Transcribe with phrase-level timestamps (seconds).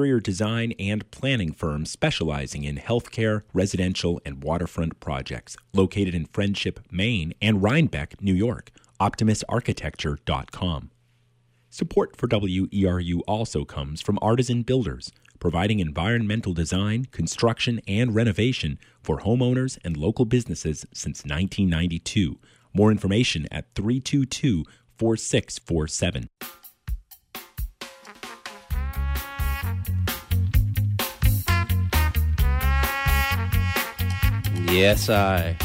[0.00, 6.78] interior design and planning firm specializing in healthcare, residential, and waterfront projects, located in Friendship,
[6.88, 8.70] Maine, and Rhinebeck, New York.
[9.00, 10.92] OptimusArchitecture.com.
[11.70, 19.22] Support for WERU also comes from Artisan Builders, providing environmental design, construction, and renovation for
[19.22, 22.38] homeowners and local businesses since 1992.
[22.72, 24.62] More information at 322
[24.96, 26.28] 4647.
[34.70, 35.56] Yes, I.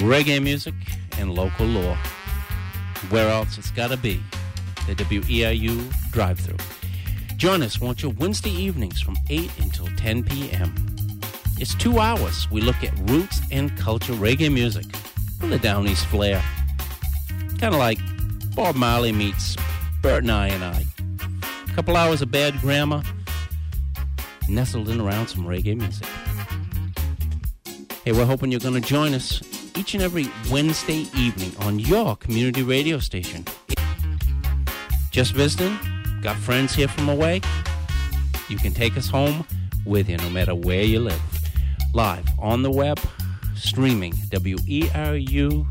[0.00, 0.74] Reggae music
[1.18, 1.96] and local law.
[3.08, 4.22] Where else it's gotta be?
[4.86, 6.58] The WERU drive through.
[7.38, 10.74] Join us, won't you, Wednesday evenings from 8 until 10 p.m.
[11.58, 12.50] It's two hours.
[12.50, 14.84] We look at roots and culture reggae music
[15.40, 16.42] with a Down East flair.
[17.58, 17.98] Kind of like
[18.54, 19.56] Bob Marley meets
[20.02, 20.84] Bert and I and I.
[21.70, 23.02] A couple hours of bad grammar,
[24.48, 26.06] nestled in around some reggae music.
[28.04, 29.40] Hey, we're hoping you're going to join us
[29.78, 33.44] each and every Wednesday evening on your community radio station.
[35.12, 35.78] Just visiting?
[36.20, 37.42] Got friends here from away?
[38.48, 39.46] You can take us home
[39.86, 41.22] with you no matter where you live.
[41.94, 42.98] Live on the web,
[43.54, 45.62] streaming weru.org.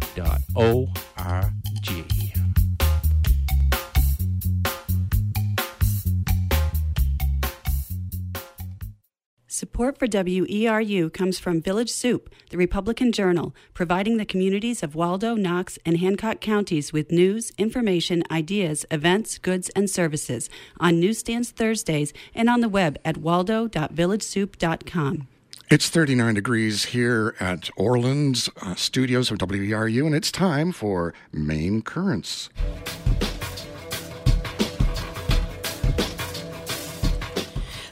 [9.62, 15.36] Support for WERU comes from Village Soup, the Republican Journal, providing the communities of Waldo,
[15.36, 22.12] Knox, and Hancock counties with news, information, ideas, events, goods, and services on newsstands Thursdays
[22.34, 25.28] and on the web at waldo.villagesoup.com.
[25.70, 31.84] It's 39 degrees here at Orland's uh, studios of WERU, and it's time for Maine
[31.84, 32.50] Currents.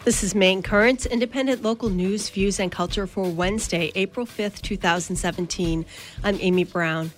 [0.09, 5.85] This is Maine Currents, independent local news, views, and culture for Wednesday, April 5th, 2017.
[6.23, 7.11] I'm Amy Brown.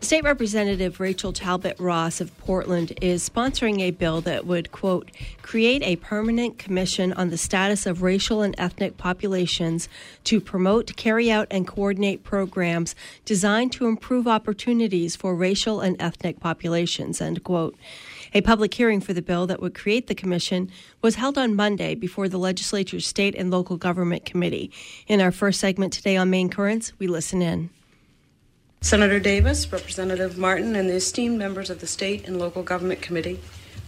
[0.00, 5.10] State Representative Rachel Talbot Ross of Portland is sponsoring a bill that would, quote,
[5.42, 9.90] create a permanent commission on the status of racial and ethnic populations
[10.24, 12.94] to promote, carry out, and coordinate programs
[13.26, 17.76] designed to improve opportunities for racial and ethnic populations, end quote.
[18.32, 20.70] A public hearing for the bill that would create the commission
[21.02, 24.70] was held on Monday before the legislature's state and local government committee.
[25.08, 27.70] In our first segment today on Maine Currents, we listen in.
[28.82, 33.40] Senator Davis, Representative Martin, and the esteemed members of the State and Local Government Committee.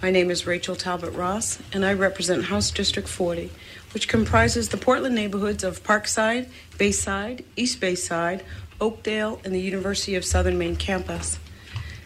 [0.02, 3.48] My name is Rachel Talbot Ross, and I represent House District 40,
[3.94, 6.48] which comprises the Portland neighborhoods of Parkside,
[6.78, 8.44] Bayside, East Bayside,
[8.80, 11.38] Oakdale, and the University of Southern Maine campus.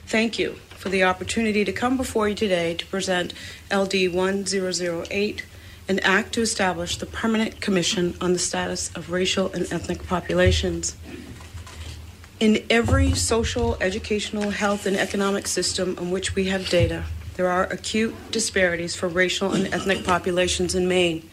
[0.07, 3.35] Thank you for the opportunity to come before you today to present
[3.75, 5.45] LD 1008,
[5.89, 10.97] an act to establish the Permanent Commission on the Status of Racial and Ethnic Populations.
[12.39, 17.03] In every social, educational, health, and economic system on which we have data,
[17.35, 21.29] there are acute disparities for racial and ethnic populations in Maine.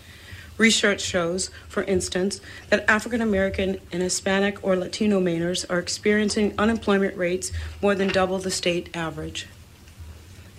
[0.57, 7.17] Research shows, for instance, that African American and Hispanic or Latino Mainers are experiencing unemployment
[7.17, 9.47] rates more than double the state average.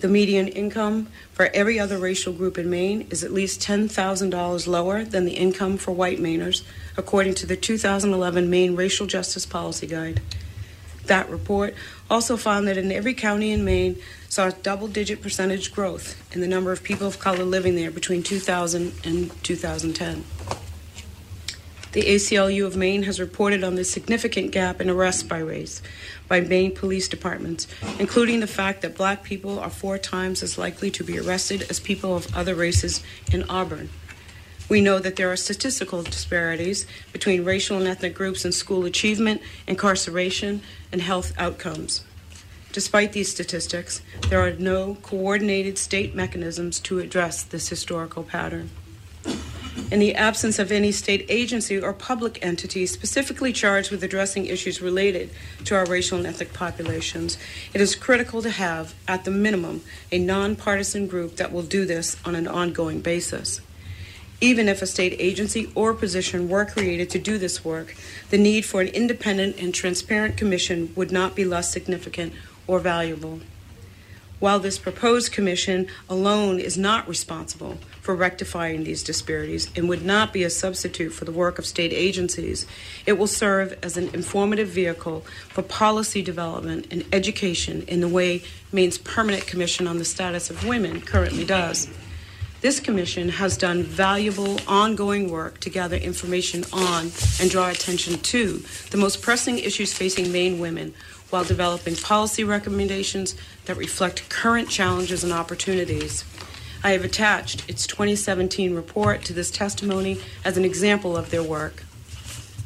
[0.01, 5.05] The median income for every other racial group in Maine is at least $10,000 lower
[5.05, 6.63] than the income for white Mainers,
[6.97, 10.21] according to the 2011 Maine Racial Justice Policy Guide.
[11.05, 11.75] That report
[12.09, 13.95] also found that in every county in Maine
[14.35, 18.21] saw double digit percentage growth in the number of people of color living there between
[18.21, 20.25] 2000 and 2010.
[21.93, 25.81] The ACLU of Maine has reported on the significant gap in arrests by race
[26.27, 27.65] by Maine police departments,
[27.97, 31.79] including the fact that black people are four times as likely to be arrested as
[31.79, 33.87] people of other races in Auburn.
[34.67, 39.41] We know that there are statistical disparities between racial and ethnic groups in school achievement,
[39.65, 42.03] incarceration, and health outcomes.
[42.75, 48.69] Despite these statistics, there are no coordinated state mechanisms to address this historical pattern.
[49.89, 54.81] In the absence of any state agency or public entity specifically charged with addressing issues
[54.81, 55.29] related
[55.63, 57.37] to our racial and ethnic populations,
[57.73, 62.17] it is critical to have, at the minimum, a nonpartisan group that will do this
[62.25, 63.61] on an ongoing basis.
[64.41, 67.95] Even if a state agency or position were created to do this work,
[68.31, 72.33] the need for an independent and transparent commission would not be less significant
[72.67, 73.39] or valuable.
[74.39, 80.33] While this proposed commission alone is not responsible for rectifying these disparities and would not
[80.33, 82.67] be a substitute for the work of state agencies,
[83.05, 88.43] it will serve as an informative vehicle for policy development and education in the way
[88.73, 91.89] Maine's Permanent Commission on the Status of Women currently does.
[92.61, 98.63] This commission has done valuable ongoing work to gather information on and draw attention to
[98.89, 100.93] the most pressing issues facing Maine women
[101.29, 103.35] while developing policy recommendations
[103.65, 106.23] that reflect current challenges and opportunities.
[106.83, 111.83] I have attached its 2017 report to this testimony as an example of their work.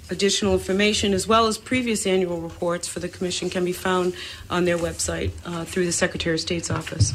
[0.10, 4.14] Additional information, as well as previous annual reports for the Commission, can be found
[4.50, 7.14] on their website uh, through the Secretary of State's office.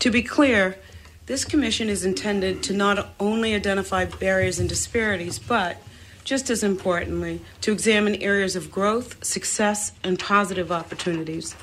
[0.00, 0.78] To be clear,
[1.26, 5.78] this Commission is intended to not only identify barriers and disparities, but
[6.24, 11.54] just as importantly, to examine areas of growth, success, and positive opportunities.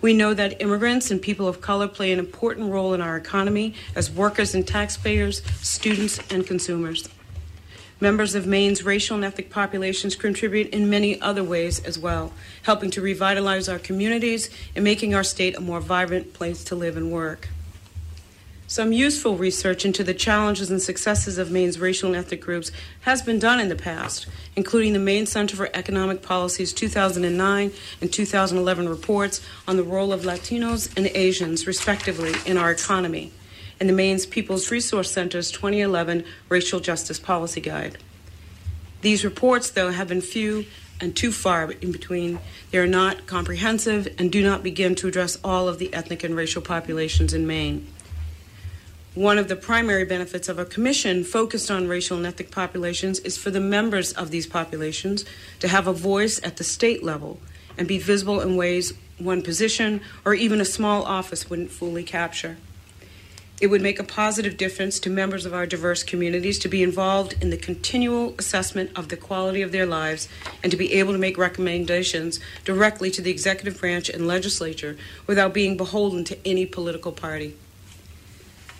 [0.00, 3.74] We know that immigrants and people of color play an important role in our economy
[3.94, 7.08] as workers and taxpayers, students, and consumers.
[7.98, 12.90] Members of Maine's racial and ethnic populations contribute in many other ways as well, helping
[12.90, 17.10] to revitalize our communities and making our state a more vibrant place to live and
[17.10, 17.48] work.
[18.68, 22.72] Some useful research into the challenges and successes of Maine's racial and ethnic groups
[23.02, 24.26] has been done in the past,
[24.56, 27.70] including the Maine Center for Economic Policy's 2009
[28.00, 33.30] and 2011 reports on the role of Latinos and Asians, respectively, in our economy,
[33.78, 37.98] and the Maine's People's Resource Center's 2011 Racial Justice Policy Guide.
[39.00, 40.66] These reports, though, have been few
[41.00, 42.40] and too far in between.
[42.72, 46.34] They are not comprehensive and do not begin to address all of the ethnic and
[46.34, 47.86] racial populations in Maine.
[49.16, 53.38] One of the primary benefits of a commission focused on racial and ethnic populations is
[53.38, 55.24] for the members of these populations
[55.60, 57.40] to have a voice at the state level
[57.78, 62.58] and be visible in ways one position or even a small office wouldn't fully capture.
[63.58, 67.42] It would make a positive difference to members of our diverse communities to be involved
[67.42, 70.28] in the continual assessment of the quality of their lives
[70.62, 75.54] and to be able to make recommendations directly to the executive branch and legislature without
[75.54, 77.56] being beholden to any political party.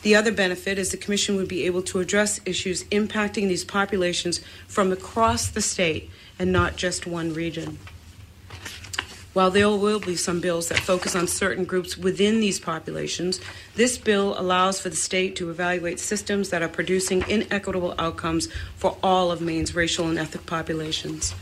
[0.06, 4.40] The other benefit is the Commission would be able to address issues impacting these populations
[4.68, 6.08] from across the state
[6.38, 7.80] and not just one region.
[9.32, 13.40] While there will be some bills that focus on certain groups within these populations,
[13.74, 18.96] this bill allows for the state to evaluate systems that are producing inequitable outcomes for
[19.02, 21.34] all of Maine's racial and ethnic populations.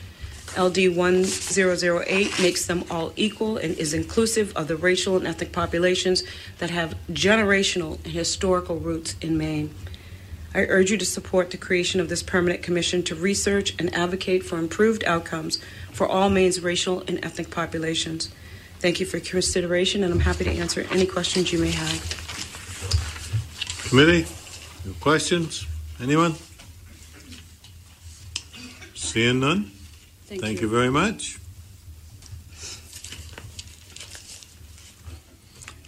[0.58, 6.22] LD 1008 makes them all equal and is inclusive of the racial and ethnic populations
[6.58, 9.74] that have generational and historical roots in Maine.
[10.54, 14.44] I urge you to support the creation of this permanent commission to research and advocate
[14.44, 15.58] for improved outcomes
[15.92, 18.30] for all Maine's racial and ethnic populations.
[18.78, 22.00] Thank you for your consideration, and I'm happy to answer any questions you may have.
[23.88, 24.26] Committee,
[25.00, 25.66] questions?
[26.00, 26.34] Anyone?
[28.94, 29.72] Seeing none?
[30.26, 31.38] Thank, Thank you very much.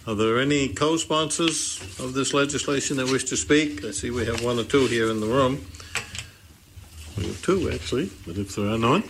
[0.05, 3.83] Are there any co-sponsors of this legislation that wish to speak?
[3.83, 5.65] I see we have one or two here in the room.
[7.17, 9.03] We have two, actually, but if there are none,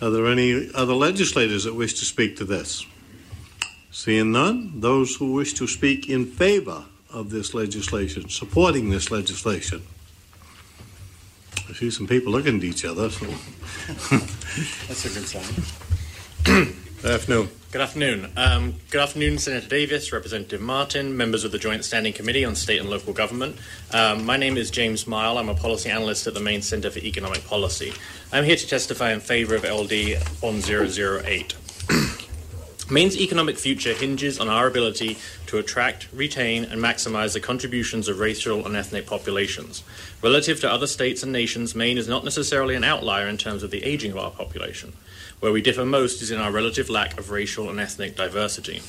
[0.00, 2.86] are there any other legislators that wish to speak to this?
[3.90, 9.82] Seeing none, those who wish to speak in favor of this legislation, supporting this legislation.
[11.68, 13.10] I see some people looking at each other.
[13.10, 13.26] So.
[14.88, 15.64] That's a good sign.
[17.02, 17.48] good Afternoon.
[17.70, 18.32] Good afternoon.
[18.34, 22.80] Um, good afternoon, Senator Davis, Representative Martin, members of the Joint Standing Committee on State
[22.80, 23.56] and Local Government.
[23.92, 25.38] Um, my name is James Myall.
[25.38, 27.92] I'm a policy analyst at the Maine Center for Economic Policy.
[28.32, 31.54] I'm here to testify in favor of LD 1008.
[32.90, 38.18] Maine's economic future hinges on our ability to attract, retain, and maximize the contributions of
[38.18, 39.82] racial and ethnic populations.
[40.22, 43.70] Relative to other states and nations, Maine is not necessarily an outlier in terms of
[43.70, 44.94] the aging of our population.
[45.40, 48.80] Where we differ most is in our relative lack of racial and ethnic diversity.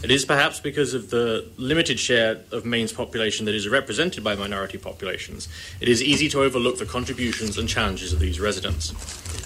[0.00, 4.36] It is perhaps because of the limited share of Maine's population that is represented by
[4.36, 5.48] minority populations,
[5.80, 8.92] it is easy to overlook the contributions and challenges of these residents.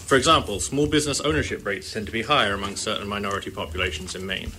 [0.05, 4.27] For example, small business ownership rates tend to be higher among certain minority populations in
[4.27, 4.53] Maine.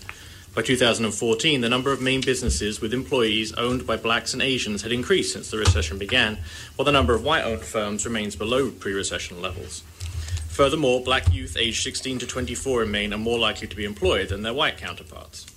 [0.56, 4.92] By 2014, the number of Maine businesses with employees owned by blacks and Asians had
[4.92, 6.40] increased since the recession began,
[6.76, 9.84] while the number of white owned firms remains below pre recession levels.
[10.48, 14.30] Furthermore, black youth aged 16 to 24 in Maine are more likely to be employed
[14.30, 15.53] than their white counterparts.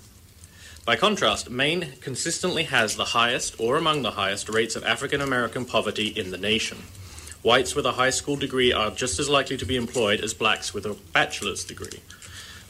[0.86, 5.64] By contrast, Maine consistently has the highest or among the highest rates of African American
[5.64, 6.78] poverty in the nation.
[7.42, 10.72] Whites with a high school degree are just as likely to be employed as blacks
[10.72, 12.00] with a bachelor's degree.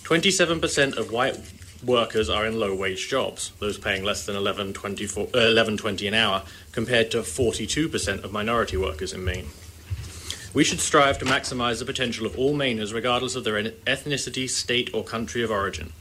[0.04, 1.38] 27% of white
[1.85, 6.06] workers are in low wage jobs, those paying less than 11, 24, uh, 11 20
[6.06, 6.42] an hour,
[6.73, 9.49] compared to 42% of minority workers in Maine.
[10.54, 14.88] We should strive to maximize the potential of all Mainers, regardless of their ethnicity, state,
[14.94, 15.92] or country of origin.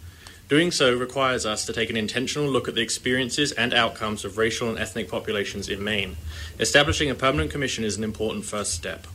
[0.48, 4.38] Doing so requires us to take an intentional look at the experiences and outcomes of
[4.38, 6.18] racial and ethnic populations in Maine.
[6.60, 9.08] Establishing a permanent commission is an important first step.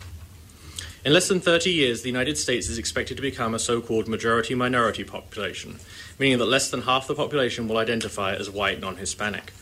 [1.05, 4.09] In less than 30 years, the United States is expected to become a so called
[4.09, 5.79] majority minority population,
[6.19, 9.53] meaning that less than half the population will identify as white non Hispanic.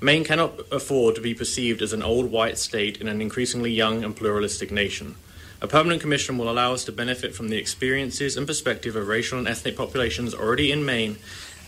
[0.00, 4.02] Maine cannot afford to be perceived as an old white state in an increasingly young
[4.02, 5.16] and pluralistic nation.
[5.60, 9.38] A permanent commission will allow us to benefit from the experiences and perspective of racial
[9.38, 11.18] and ethnic populations already in Maine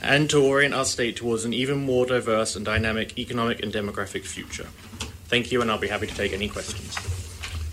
[0.00, 4.24] and to orient our state towards an even more diverse and dynamic economic and demographic
[4.24, 4.68] future.
[5.26, 6.96] Thank you, and I'll be happy to take any questions.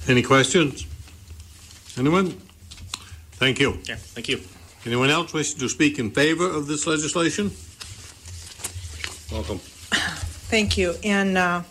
[0.07, 0.87] Any questions?
[1.97, 2.31] Anyone?
[3.33, 3.79] Thank you.
[3.83, 4.41] Yeah, thank you.
[4.85, 7.51] Anyone else wishing to speak in favor of this legislation?
[9.31, 9.59] Welcome.
[10.49, 10.95] Thank you.
[11.03, 11.61] And uh,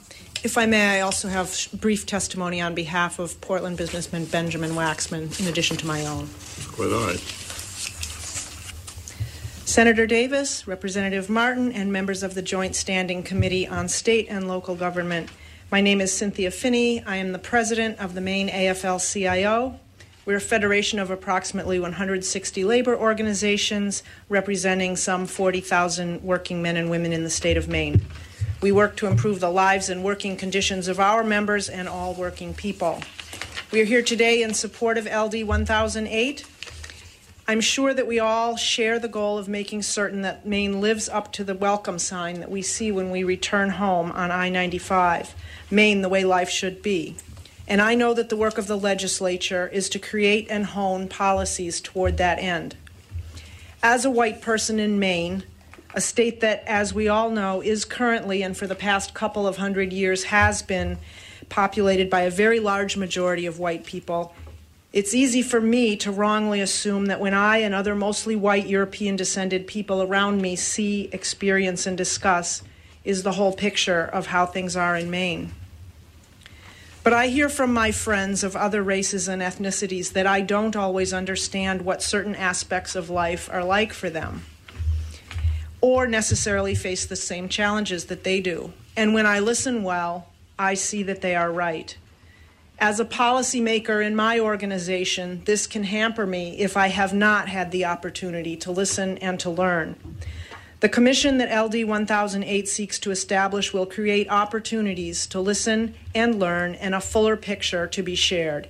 [0.44, 5.40] if I may, I also have brief testimony on behalf of Portland businessman Benjamin Waxman,
[5.40, 6.28] in addition to my own.
[6.72, 7.20] Quite all right.
[9.64, 14.74] Senator Davis, Representative Martin, and members of the Joint Standing Committee on State and Local
[14.74, 15.28] Government.
[15.70, 17.02] My name is Cynthia Phinney.
[17.04, 19.78] I am the president of the Maine AFL CIO.
[20.24, 27.12] We're a federation of approximately 160 labor organizations representing some 40,000 working men and women
[27.12, 28.02] in the state of Maine.
[28.60, 32.54] We work to improve the lives and working conditions of our members and all working
[32.54, 33.00] people.
[33.70, 36.46] We are here today in support of LD 1008.
[37.48, 41.32] I'm sure that we all share the goal of making certain that Maine lives up
[41.34, 45.34] to the welcome sign that we see when we return home on I 95
[45.70, 47.16] Maine the way life should be.
[47.68, 51.80] And I know that the work of the legislature is to create and hone policies
[51.80, 52.76] toward that end.
[53.82, 55.44] As a white person in Maine,
[55.94, 59.56] a state that, as we all know, is currently and for the past couple of
[59.56, 60.98] hundred years has been
[61.48, 64.34] populated by a very large majority of white people.
[64.92, 69.16] It's easy for me to wrongly assume that when I and other mostly white European
[69.16, 72.62] descended people around me see, experience, and discuss,
[73.04, 75.52] is the whole picture of how things are in Maine.
[77.04, 81.12] But I hear from my friends of other races and ethnicities that I don't always
[81.12, 84.42] understand what certain aspects of life are like for them
[85.86, 88.72] or necessarily face the same challenges that they do.
[88.96, 90.26] And when I listen well,
[90.58, 91.96] I see that they are right.
[92.80, 97.70] As a policymaker in my organization, this can hamper me if I have not had
[97.70, 99.94] the opportunity to listen and to learn.
[100.80, 106.74] The commission that LD 1008 seeks to establish will create opportunities to listen and learn
[106.74, 108.66] and a fuller picture to be shared.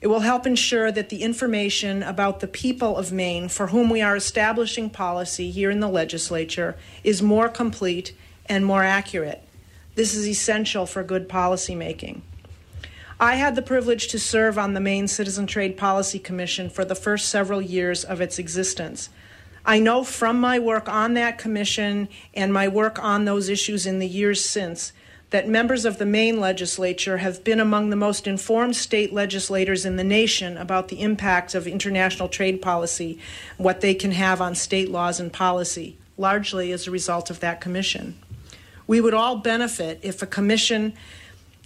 [0.00, 4.00] It will help ensure that the information about the people of Maine for whom we
[4.00, 8.14] are establishing policy here in the legislature is more complete
[8.46, 9.42] and more accurate.
[9.96, 12.20] This is essential for good policymaking.
[13.18, 16.94] I had the privilege to serve on the Maine Citizen Trade Policy Commission for the
[16.94, 19.10] first several years of its existence.
[19.66, 23.98] I know from my work on that commission and my work on those issues in
[23.98, 24.92] the years since
[25.30, 29.96] that members of the Maine legislature have been among the most informed state legislators in
[29.96, 33.18] the nation about the impacts of international trade policy,
[33.56, 37.60] what they can have on state laws and policy, largely as a result of that
[37.60, 38.18] commission.
[38.86, 40.94] We would all benefit if a commission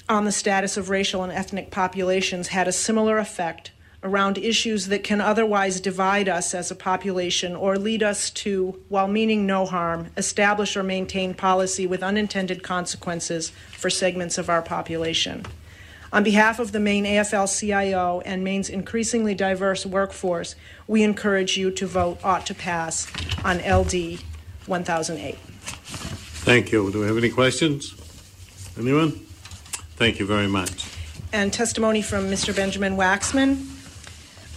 [0.09, 3.72] on the status of racial and ethnic populations had a similar effect
[4.03, 9.07] around issues that can otherwise divide us as a population or lead us to, while
[9.07, 15.45] meaning no harm, establish or maintain policy with unintended consequences for segments of our population.
[16.13, 20.57] On behalf of the Maine AFL CIO and Maine's increasingly diverse workforce,
[20.87, 23.11] we encourage you to vote ought to pass
[23.45, 24.21] on LD
[24.67, 25.39] 1008.
[26.45, 26.91] Thank you.
[26.91, 27.95] Do we have any questions?
[28.79, 29.13] Anyone?
[29.97, 30.87] Thank you very much.
[31.33, 32.55] And testimony from Mr.
[32.55, 33.72] Benjamin Waxman.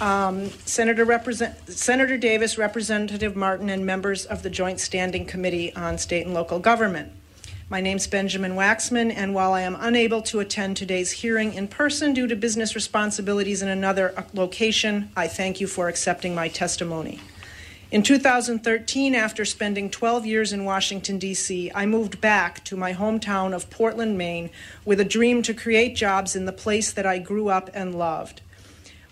[0.02, 5.98] Um, Senator, Represent- Senator Davis, Representative Martin, and members of the Joint Standing Committee on
[5.98, 7.14] State and Local Government.
[7.70, 12.14] My name's Benjamin Waxman, and while I am unable to attend today's hearing in person
[12.14, 17.22] due to business responsibilities in another location, I thank you for accepting my testimony.
[17.90, 23.56] In 2013, after spending 12 years in Washington, D.C., I moved back to my hometown
[23.56, 24.50] of Portland, Maine,
[24.84, 28.42] with a dream to create jobs in the place that I grew up and loved.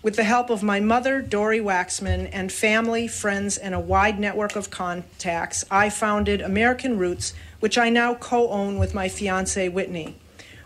[0.04, 4.54] With the help of my mother, Dory Waxman, and family, friends, and a wide network
[4.54, 10.18] of contacts, I founded American Roots, which I now co own with my fiance, Whitney.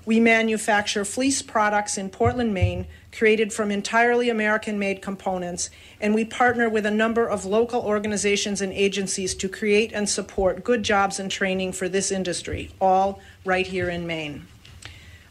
[0.04, 6.25] We manufacture fleece products in Portland, Maine, created from entirely American made components, and we
[6.25, 11.21] partner with a number of local organizations and agencies to create and support good jobs
[11.21, 14.49] and training for this industry, all right here in Maine.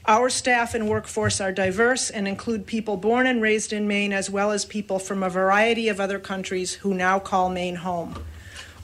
[0.09, 4.29] Our staff and workforce are diverse and include people born and raised in Maine, as
[4.29, 8.15] well as people from a variety of other countries who now call Maine home.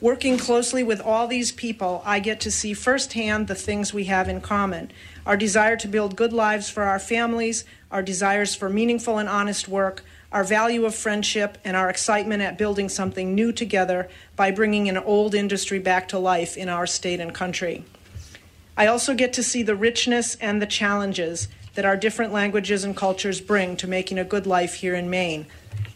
[0.02, 4.28] Working closely with all these people, I get to see firsthand the things we have
[4.28, 4.90] in common
[5.24, 9.66] our desire to build good lives for our families, our desires for meaningful and honest
[9.66, 14.90] work, our value of friendship, and our excitement at building something new together by bringing
[14.90, 17.82] an old industry back to life in our state and country.
[18.76, 22.96] I also get to see the richness and the challenges that our different languages and
[22.96, 25.46] cultures bring to making a good life here in Maine.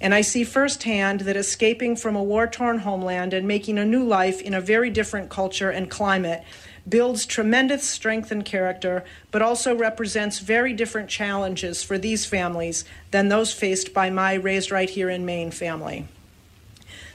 [0.01, 4.05] And I see firsthand that escaping from a war torn homeland and making a new
[4.05, 6.45] life in a very different culture and climate
[6.89, 13.29] builds tremendous strength and character, but also represents very different challenges for these families than
[13.29, 16.07] those faced by my raised right here in Maine family.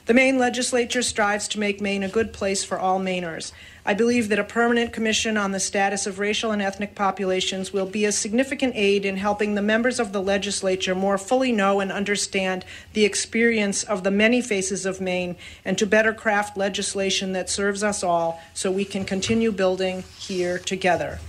[0.05, 3.53] The Maine legislature strives to make Maine a good place for all Mainers.
[3.85, 7.85] I believe that a permanent commission on the status of racial and ethnic populations will
[7.85, 11.91] be a significant aid in helping the members of the legislature more fully know and
[11.91, 12.63] understand
[12.93, 15.35] the experience of the many faces of Maine
[15.65, 20.57] and to better craft legislation that serves us all so we can continue building here
[20.57, 21.19] together.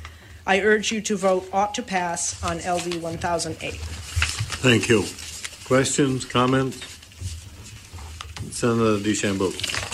[0.47, 3.75] I urge you to vote ought to pass on LD 1008.
[4.61, 5.05] Thank you.
[5.65, 6.79] Questions, comments?
[8.53, 9.94] Senator DeChambeau.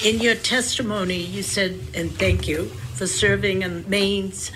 [0.00, 4.50] In your testimony, you said, and thank you for serving in Maine's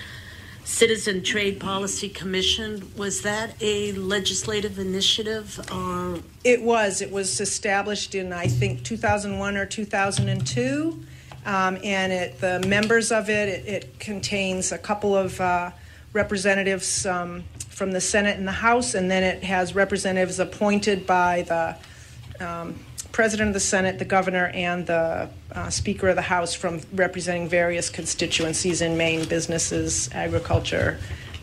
[0.64, 2.90] Citizen Trade Policy Commission.
[2.96, 6.18] Was that a legislative initiative or?
[6.42, 7.00] It was.
[7.00, 11.04] It was established in, I think, 2001 or 2002.
[11.44, 15.70] Um, and it, the members of it, it, it contains a couple of uh,
[16.12, 21.42] representatives um, from the Senate and the House, and then it has representatives appointed by
[21.42, 22.74] the um,
[23.16, 27.48] president of the Senate, the governor, and the uh, Speaker of the House from representing
[27.48, 30.98] various constituencies in Maine businesses, agriculture,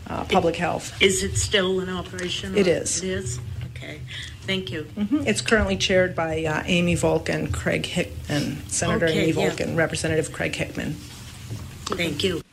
[0.06, 0.96] uh, public health.
[1.02, 2.56] Is it still in operation?
[2.56, 3.02] It is.
[3.02, 3.40] It is?
[3.72, 4.00] Okay.
[4.42, 4.84] Thank you.
[4.96, 5.26] Mm-hmm.
[5.26, 9.58] It's currently chaired by uh, Amy Volk and Craig Hick and Senator okay, Amy Volk
[9.58, 9.66] yeah.
[9.66, 10.92] and Representative Craig Hickman.
[11.86, 12.43] Thank you.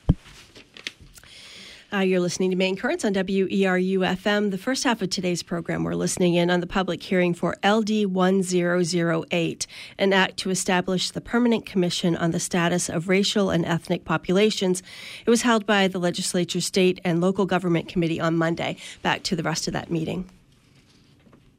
[1.93, 4.51] Uh, you're listening to Maine Currents on WERU FM.
[4.51, 8.05] The first half of today's program, we're listening in on the public hearing for LD
[8.05, 14.05] 1008, an act to establish the Permanent Commission on the Status of Racial and Ethnic
[14.05, 14.81] Populations.
[15.25, 18.77] It was held by the Legislature State and Local Government Committee on Monday.
[19.01, 20.29] Back to the rest of that meeting.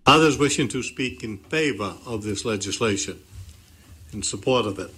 [0.07, 3.21] Others wishing to speak in favor of this legislation,
[4.14, 4.95] in support of it.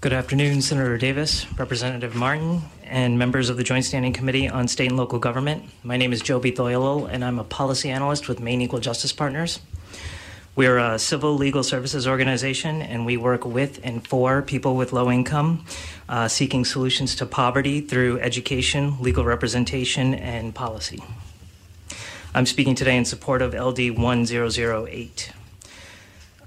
[0.00, 4.88] Good afternoon, Senator Davis, Representative Martin, and members of the Joint Standing Committee on State
[4.88, 5.64] and Local Government.
[5.84, 9.60] My name is Joby Thoyalil, and I'm a policy analyst with Maine Equal Justice Partners.
[10.56, 15.10] We're a civil legal services organization, and we work with and for people with low
[15.10, 15.64] income,
[16.08, 21.02] uh, seeking solutions to poverty through education, legal representation, and policy.
[22.34, 25.32] I'm speaking today in support of LD 1008.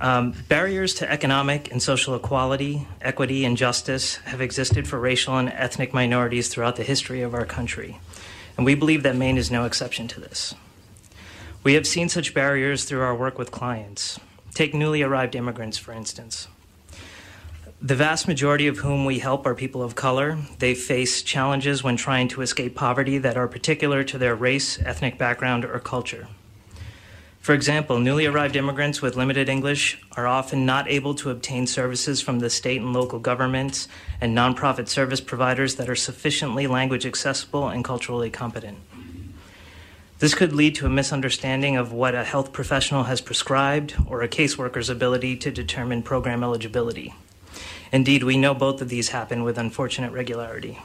[0.02, 5.50] Um, barriers to economic and social equality, equity, and justice have existed for racial and
[5.50, 8.00] ethnic minorities throughout the history of our country,
[8.58, 10.56] and we believe that Maine is no exception to this.
[11.64, 14.20] We have seen such barriers through our work with clients.
[14.54, 16.48] Take newly arrived immigrants, for instance.
[17.82, 20.38] The vast majority of whom we help are people of color.
[20.60, 25.18] They face challenges when trying to escape poverty that are particular to their race, ethnic
[25.18, 26.28] background, or culture.
[27.44, 32.22] For example, newly arrived immigrants with limited English are often not able to obtain services
[32.22, 33.90] from the state and local governments
[34.22, 38.78] and nonprofit service providers that are sufficiently language accessible and culturally competent.
[40.20, 44.30] This could lead to a misunderstanding of what a health professional has prescribed or a
[44.30, 47.14] caseworker's ability to determine program eligibility.
[47.92, 50.80] Indeed, we know both of these happen with unfortunate regularity.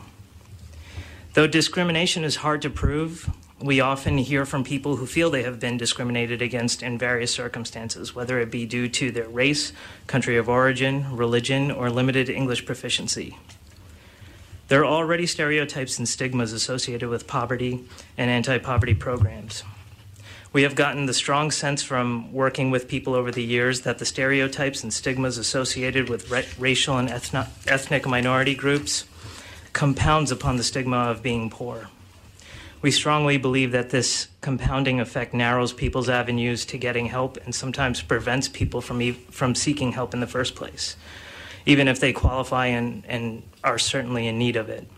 [1.35, 5.59] Though discrimination is hard to prove, we often hear from people who feel they have
[5.59, 9.73] been discriminated against in various circumstances, whether it be due to their race,
[10.07, 13.37] country of origin, religion, or limited English proficiency.
[14.69, 17.85] There are already stereotypes and stigmas associated with poverty
[18.17, 19.65] and anti poverty programs.
[20.53, 24.05] We have gotten the strong sense from working with people over the years that the
[24.05, 29.05] stereotypes and stigmas associated with ra- racial and ethno- ethnic minority groups
[29.73, 31.89] compounds upon the stigma of being poor.
[32.81, 38.03] We strongly believe that this compounding effect narrows people's avenues to getting help and sometimes
[38.03, 40.97] prevents people from, e- from seeking help in the first place,
[41.67, 44.89] even if they qualify and, and are certainly in need of it.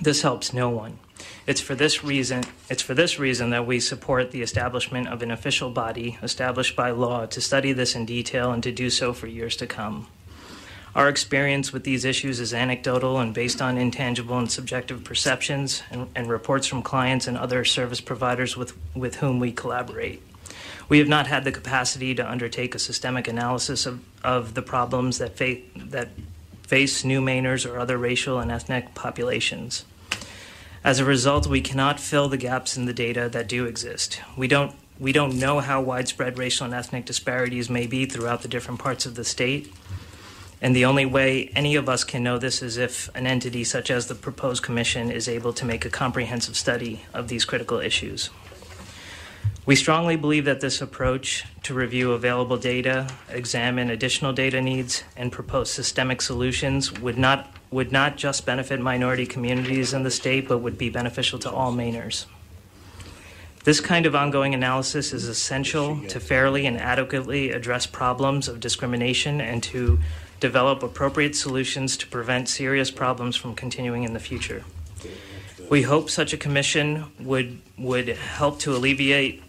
[0.00, 0.98] This helps no one.
[1.46, 5.30] It's for this reason it's for this reason that we support the establishment of an
[5.30, 9.26] official body established by law to study this in detail and to do so for
[9.26, 10.08] years to come.
[10.94, 16.08] Our experience with these issues is anecdotal and based on intangible and subjective perceptions and,
[16.14, 20.22] and, reports from clients and other service providers with, with whom we collaborate.
[20.88, 25.18] We have not had the capacity to undertake a systemic analysis of, of the problems
[25.18, 26.10] that, fa- that
[26.62, 29.84] face new Mainers or other racial and ethnic populations.
[30.84, 34.20] As a result, we cannot fill the gaps in the data that do exist.
[34.36, 38.48] We don't, we don't know how widespread racial and ethnic disparities may be throughout the
[38.48, 39.72] different parts of the state.
[40.64, 43.90] And the only way any of us can know this is if an entity such
[43.90, 48.30] as the proposed commission is able to make a comprehensive study of these critical issues.
[49.66, 55.30] We strongly believe that this approach to review available data, examine additional data needs, and
[55.30, 60.58] propose systemic solutions would not, would not just benefit minority communities in the state, but
[60.58, 62.24] would be beneficial to all Mainers.
[63.64, 69.42] This kind of ongoing analysis is essential to fairly and adequately address problems of discrimination
[69.42, 69.98] and to
[70.40, 74.64] develop appropriate solutions to prevent serious problems from continuing in the future.
[75.70, 79.42] We hope such a commission would would help to alleviate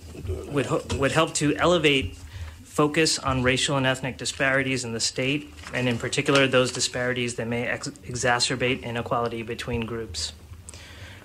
[0.48, 2.17] would would help to elevate
[2.63, 7.48] focus on racial and ethnic disparities in the state, and in particular those disparities that
[7.48, 10.34] may ex- exacerbate inequality between groups.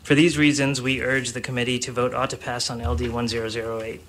[0.04, 4.00] For these reasons, we urge the committee to vote ought to pass on LD 1008.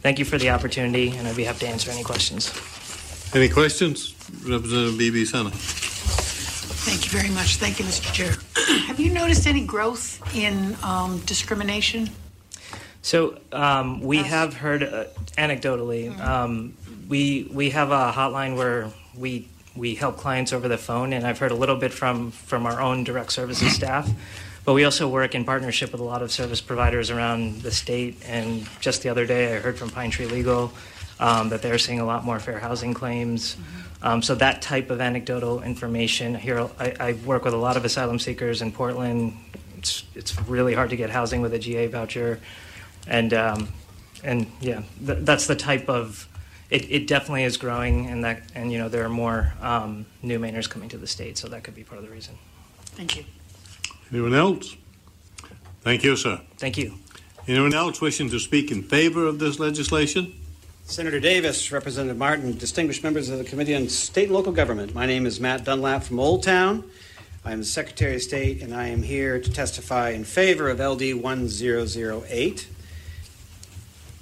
[0.00, 2.52] Thank you for the opportunity, and I'd be happy to answer any questions.
[3.34, 4.14] Any questions?
[4.44, 5.50] Representative Bibi Sana.
[5.50, 7.56] Thank you very much.
[7.56, 8.12] Thank you, Mr.
[8.12, 8.34] Chair.
[8.86, 12.10] Have you noticed any growth in um, discrimination?
[13.02, 15.04] So um, we have heard uh,
[15.36, 16.10] anecdotally.
[16.10, 16.20] Mm-hmm.
[16.20, 16.74] Um,
[17.08, 21.38] we we have a hotline where we we help clients over the phone, and I've
[21.38, 24.10] heard a little bit from from our own direct services staff.
[24.64, 28.22] But we also work in partnership with a lot of service providers around the state.
[28.26, 30.72] And just the other day, I heard from Pine Tree Legal
[31.18, 33.56] um, that they're seeing a lot more fair housing claims.
[34.02, 37.84] Um, so that type of anecdotal information here, I, I work with a lot of
[37.84, 39.36] asylum seekers in Portland.
[39.76, 42.40] It's it's really hard to get housing with a GA voucher,
[43.06, 43.68] and um,
[44.22, 46.28] and yeah, th- that's the type of.
[46.70, 50.38] It, it definitely is growing, and that and you know there are more um, new
[50.38, 52.36] Mainers coming to the state, so that could be part of the reason.
[52.84, 53.24] Thank you.
[54.12, 54.76] Anyone else?
[55.82, 56.40] Thank you, sir.
[56.56, 56.94] Thank you.
[57.46, 60.34] Anyone else wishing to speak in favor of this legislation?
[60.88, 64.94] Senator Davis, Representative Martin, distinguished members of the Committee on State and Local Government.
[64.94, 66.82] My name is Matt Dunlap from Old Town.
[67.44, 70.80] I am the Secretary of State, and I am here to testify in favor of
[70.80, 72.68] LD 1008.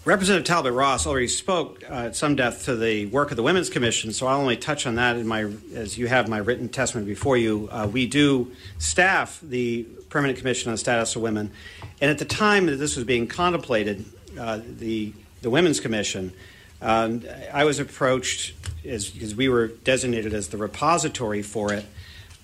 [0.05, 3.71] Representative Talbot Ross already spoke uh, at some depth to the work of the Women's
[3.71, 7.07] Commission, so I'll only touch on that in my, as you have my written testimony
[7.07, 7.69] before you.
[7.71, 11.53] Uh, we do staff the Permanent Commission on the Status of Women,
[12.01, 14.05] and at the time that this was being contemplated,
[14.37, 16.33] uh, the the Women's Commission,
[16.81, 21.87] um, I was approached as because we were designated as the repository for it,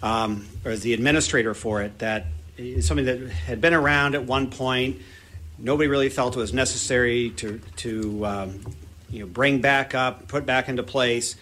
[0.02, 1.98] um, or as the administrator for it.
[1.98, 5.00] That is something that had been around at one point
[5.62, 8.60] nobody really felt it was necessary to to um,
[9.08, 11.36] you know bring back up, put back into place.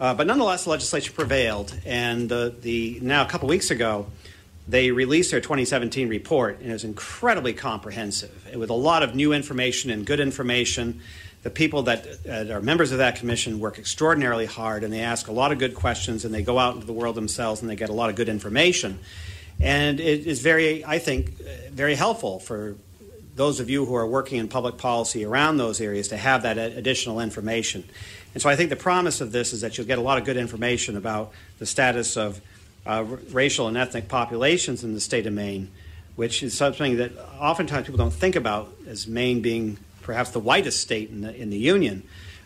[0.00, 4.06] Uh, but nonetheless, the legislature prevailed, and the, the now a couple weeks ago,
[4.66, 9.32] they released their 2017 report, and it was incredibly comprehensive, with a lot of new
[9.32, 11.00] information and good information.
[11.44, 15.28] The people that uh, are members of that commission work extraordinarily hard, and they ask
[15.28, 17.76] a lot of good questions, and they go out into the world themselves, and they
[17.76, 18.98] get a lot of good information.
[19.60, 22.76] And it is very, I think, uh, very helpful for
[23.36, 26.56] those of you who are working in public policy around those areas to have that
[26.56, 27.84] additional information.
[28.32, 30.24] And so I think the promise of this is that you'll get a lot of
[30.24, 32.40] good information about the status of
[32.86, 35.70] uh, racial and ethnic populations in the state of Maine,
[36.16, 40.80] which is something that oftentimes people don't think about as Maine being perhaps the whitest
[40.80, 42.04] state in the, in the Union.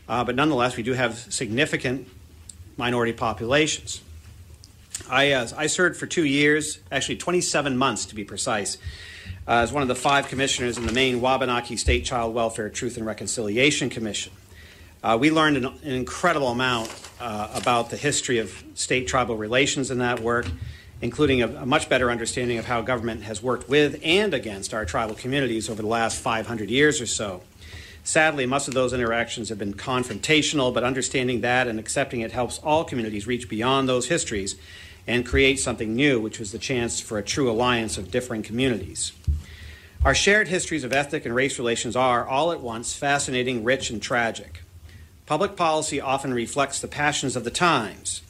[0.09, 2.09] Uh, but nonetheless, we do have significant
[2.79, 4.01] minority populations.
[5.11, 8.79] I, uh, I served for two years, actually 27 months to be precise,
[9.47, 12.97] uh, as one of the five commissioners in the Maine Wabanaki State Child Welfare Truth
[12.97, 14.33] and Reconciliation Commission.
[15.03, 19.91] Uh, we learned an, an incredible amount uh, about the history of state tribal relations
[19.91, 20.47] in that work,
[21.01, 24.85] including a, a, much better understanding of how government has worked with and against our
[24.85, 27.43] tribal communities over the last 500 years or so.
[28.05, 32.59] Sadly, most of those interactions have been confrontational, but understanding that and accepting it helps
[32.61, 34.57] all communities reach beyond those histories
[35.07, 39.13] and create something new, which was the chance for a true alliance of differing communities.
[40.05, 44.01] Our shared histories of ethnic and race relations are, all at once, fascinating, rich, and
[44.01, 44.63] tragic.
[45.27, 48.23] Public policy often reflects the passions of the times,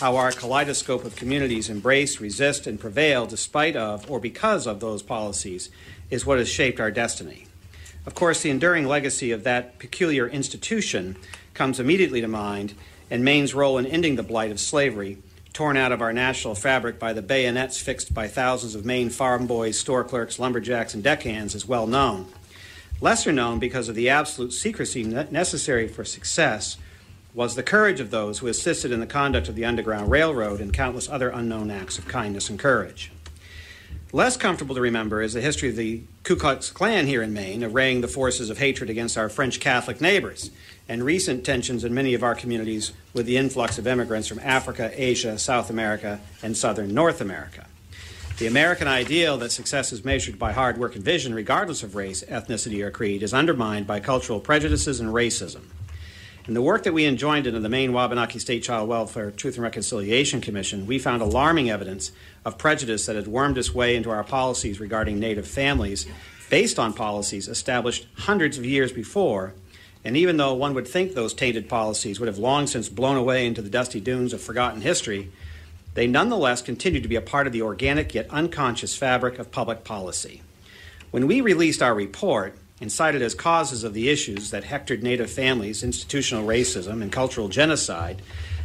[0.00, 5.02] how our kaleidoscope of communities embrace, resist, and prevail despite of or because of those
[5.02, 5.70] policies
[6.10, 7.43] is what has shaped our destiny.
[8.06, 11.16] Of course, the enduring legacy of that peculiar institution
[11.54, 12.74] comes immediately to mind,
[13.10, 15.18] and Maine's role in ending the blight of slavery
[15.54, 19.46] torn out of our national fabric by the bayonets fixed by thousands of Maine farm
[19.46, 22.26] boys, store clerks, lumberjacks, and deckhands is well known.
[23.00, 26.76] Lesser known because of the absolute secrecy necessary for success
[27.34, 30.72] was the courage of those who assisted in the conduct of the Underground Railroad and
[30.72, 33.12] countless other unknown acts of kindness and courage.
[34.14, 37.64] Less comfortable to remember is the history of the Ku Klux Klan here in Maine,
[37.64, 40.52] arraying the forces of hatred against our French Catholic neighbors,
[40.88, 44.92] and recent tensions in many of our communities with the influx of immigrants from Africa,
[44.94, 47.66] Asia, South America, and southern North America.
[48.38, 52.22] The American ideal that success is measured by hard work and vision, regardless of race,
[52.22, 55.62] ethnicity, or creed, is undermined by cultural prejudices and racism.
[56.46, 59.62] In the work that we enjoined into the Maine Wabanaki State Child Welfare Truth and
[59.62, 62.12] Reconciliation Commission, we found alarming evidence
[62.44, 66.06] of prejudice that had wormed its way into our policies regarding Native families
[66.50, 69.54] based on policies established hundreds of years before.
[70.04, 73.46] And even though one would think those tainted policies would have long since blown away
[73.46, 75.32] into the dusty dunes of forgotten history,
[75.94, 79.82] they nonetheless continue to be a part of the organic yet unconscious fabric of public
[79.82, 80.42] policy.
[81.10, 85.30] When we released our report, and cited as causes of the issues that hectored Native
[85.30, 88.20] families, institutional racism, and cultural genocide,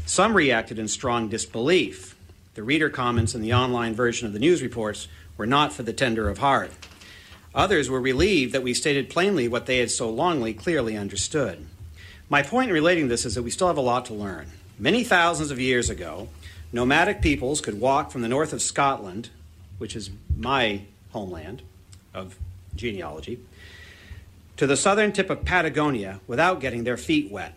[0.06, 2.16] some reacted in strong disbelief.
[2.56, 5.94] The reader comments in the online version of the news reports were not for the
[5.94, 6.72] tender of heart.
[7.54, 11.66] Others were relieved that we stated plainly what they had so longly clearly understood.
[12.30, 14.48] My point in relating this is that we still have a lot to learn.
[14.78, 16.30] Many thousands of years ago,
[16.72, 19.30] nomadic peoples could walk from the north of Scotland,
[19.78, 21.62] which is my homeland
[22.14, 22.38] of
[22.76, 23.40] genealogy,
[24.60, 27.54] to the southern tip of Patagonia without getting their feet wet.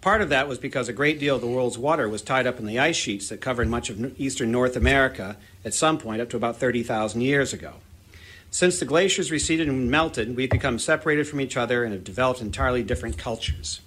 [0.00, 2.58] Part of that was because a great deal of the world's water was tied up
[2.58, 6.30] in the ice sheets that covered much of eastern North America at some point up
[6.30, 7.74] to about 30,000 years ago.
[8.50, 12.40] Since the glaciers receded and melted, we've become separated from each other and have developed
[12.40, 13.82] entirely different cultures.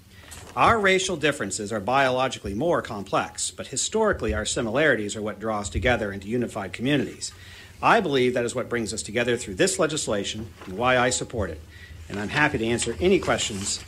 [0.55, 5.69] Our racial differences are biologically more complex, but historically our similarities are what draw us
[5.69, 7.31] together into unified communities.
[7.81, 11.49] I believe that is what brings us together through this legislation and why I support
[11.49, 11.61] it
[12.09, 13.83] and I'm happy to answer any questions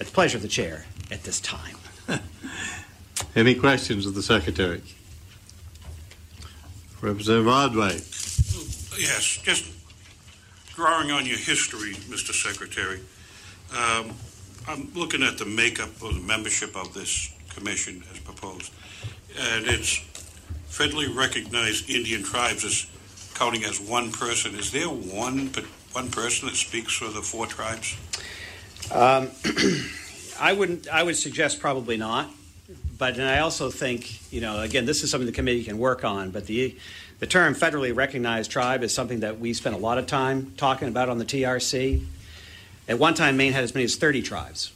[0.00, 1.76] at the pleasure of the chair at this time.
[3.36, 4.82] any questions of the secretary?
[7.00, 7.92] Representative Ordway.
[8.98, 9.70] Yes, just
[10.74, 12.32] drawing on your history, Mr.
[12.32, 13.00] Secretary.
[13.72, 14.12] Um,
[14.68, 18.72] I'm looking at the makeup of the membership of this commission as proposed,
[19.38, 20.02] and it's
[20.68, 22.86] federally recognized Indian tribes as
[23.34, 24.54] counting as one person.
[24.54, 25.50] Is there one
[25.96, 27.96] one person that speaks for the four tribes?
[28.92, 29.30] Um,
[30.38, 30.88] I wouldn't.
[30.88, 32.28] I would suggest probably not.
[32.98, 36.04] But and I also think, you know, again, this is something the committee can work
[36.04, 36.32] on.
[36.32, 36.76] But the
[37.18, 40.88] the term federally recognized tribe is something that we spent a lot of time talking
[40.88, 42.04] about on the TRC.
[42.88, 44.72] At one time, Maine had as many as 30 tribes.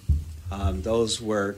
[0.51, 1.57] Um, those were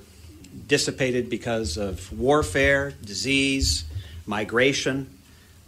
[0.67, 3.85] dissipated because of warfare, disease,
[4.27, 5.09] migration.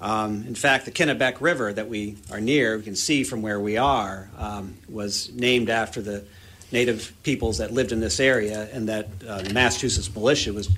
[0.05, 3.59] Um, in fact, the Kennebec River that we are near, we can see from where
[3.59, 6.25] we are, um, was named after the
[6.71, 10.69] native peoples that lived in this area, and that uh, the Massachusetts militia was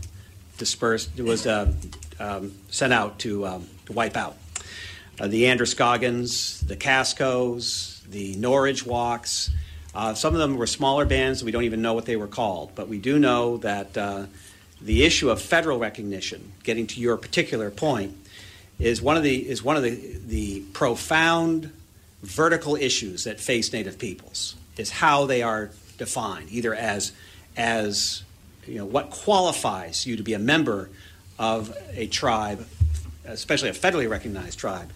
[0.59, 1.73] dispersed, was uh,
[2.21, 4.37] um, sent out to, um, to wipe out.
[5.19, 9.51] Uh, the Androscoggins, the Cascos, the Norridgewocks.
[9.93, 12.77] Uh, some of them were smaller bands, we don't even know what they were called,
[12.77, 14.27] but we do know that uh,
[14.81, 18.17] the issue of federal recognition, getting to your particular point,
[18.79, 21.73] is one of the is one of the the profound
[22.23, 27.13] vertical issues that face Native peoples is how they are defined, either as
[27.57, 28.23] as
[28.67, 30.91] you know what qualifies you to be a member
[31.39, 32.67] of a tribe,
[33.25, 34.91] especially a federally recognized tribe,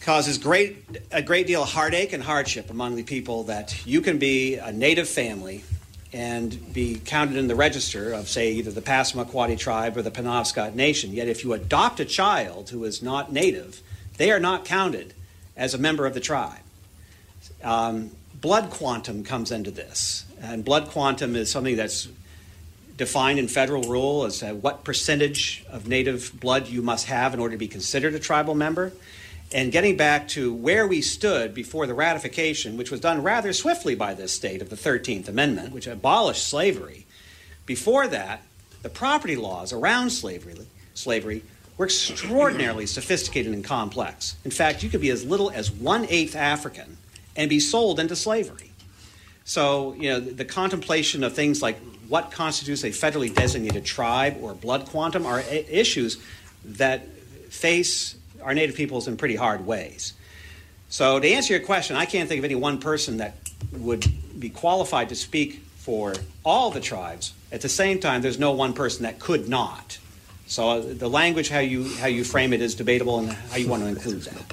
[0.00, 4.18] causes great a great deal of heartache and hardship among the people that you can
[4.18, 5.64] be a native family
[6.12, 10.74] and be counted in the register of, say, either the Passamaquoddy tribe or the Penobscot
[10.74, 11.12] Nation.
[11.12, 13.82] Yet, if you adopt a child who is not native,
[14.16, 15.14] they are not counted
[15.56, 16.60] as a member of the tribe.
[17.62, 22.08] Um, blood quantum comes into this, and blood quantum is something that's
[22.96, 27.52] defined in federal rule as what percentage of native blood you must have in order
[27.52, 28.92] to be considered a tribal member.
[29.52, 33.94] And getting back to where we stood before the ratification, which was done rather swiftly
[33.94, 37.06] by this state of the 13th Amendment, which abolished slavery,
[37.64, 38.42] before that,
[38.82, 40.56] the property laws around slavery,
[40.94, 41.42] slavery
[41.78, 44.36] were extraordinarily sophisticated and complex.
[44.44, 46.98] In fact, you could be as little as one eighth African
[47.36, 48.72] and be sold into slavery.
[49.44, 54.38] So, you know, the, the contemplation of things like what constitutes a federally designated tribe
[54.42, 56.18] or blood quantum are issues
[56.64, 57.06] that
[57.48, 60.14] face our native peoples in pretty hard ways.
[60.90, 63.34] So, to answer your question, I can't think of any one person that
[63.72, 64.06] would
[64.38, 67.34] be qualified to speak for all the tribes.
[67.52, 69.98] At the same time, there's no one person that could not.
[70.46, 73.68] So, uh, the language how you how you frame it is debatable, and how you
[73.68, 74.34] want to include that.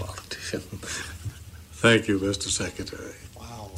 [1.86, 2.50] Thank you, Mr.
[2.50, 3.14] Secretary.
[3.38, 3.72] Wow.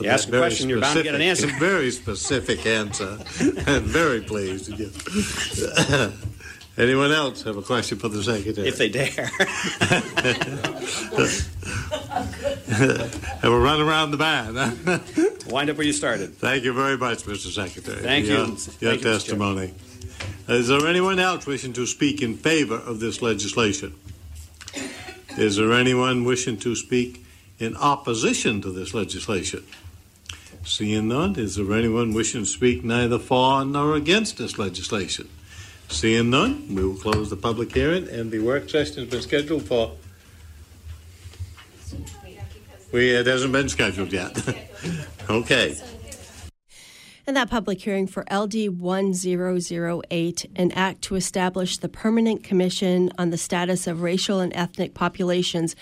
[0.00, 1.46] You ask a question, you're bound to get an answer.
[1.58, 3.18] Very specific answer.
[3.40, 4.70] and very pleased.
[6.76, 8.66] Anyone else have a question for the secretary?
[8.66, 9.30] If they dare.
[13.42, 14.56] and we'll run around the band.
[15.52, 16.34] Wind up where you started.
[16.36, 17.52] Thank you very much, Mr.
[17.52, 18.02] Secretary.
[18.02, 18.38] Thank for you.
[18.38, 19.74] Your, Thank your you, testimony.
[20.48, 23.94] Is there anyone else wishing to speak in favor of this legislation?
[25.38, 27.24] Is there anyone wishing to speak
[27.58, 29.64] in opposition to this legislation?
[30.64, 35.28] Seeing none, is there anyone wishing to speak neither for nor against this legislation?
[35.88, 39.62] Seeing none, we will close the public hearing, and the work session has been scheduled
[39.62, 39.92] for.
[42.92, 44.40] We, it hasn't been scheduled yet.
[45.30, 45.76] okay.
[47.26, 53.30] And that public hearing for LD 1008, an act to establish the Permanent Commission on
[53.30, 55.74] the Status of Racial and Ethnic Populations,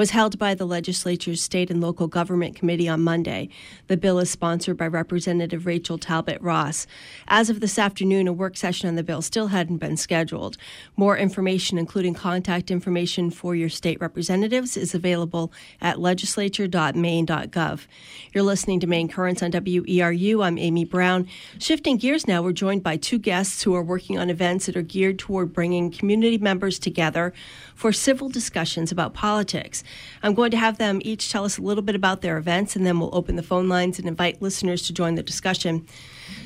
[0.00, 3.50] was held by the legislature's State and Local Government Committee on Monday.
[3.88, 6.86] The bill is sponsored by Representative Rachel Talbot Ross.
[7.28, 10.56] As of this afternoon, a work session on the bill still hadn't been scheduled.
[10.96, 17.86] More information, including contact information for your state representatives, is available at legislature.maine.gov.
[18.32, 20.42] You're listening to Maine Currents on WERU.
[20.42, 21.28] I'm Amy Brown.
[21.58, 24.82] Shifting gears now, we're joined by two guests who are working on events that are
[24.82, 27.34] geared toward bringing community members together
[27.74, 29.84] for civil discussions about politics.
[30.22, 32.84] I'm going to have them each tell us a little bit about their events, and
[32.84, 35.86] then we'll open the phone lines and invite listeners to join the discussion.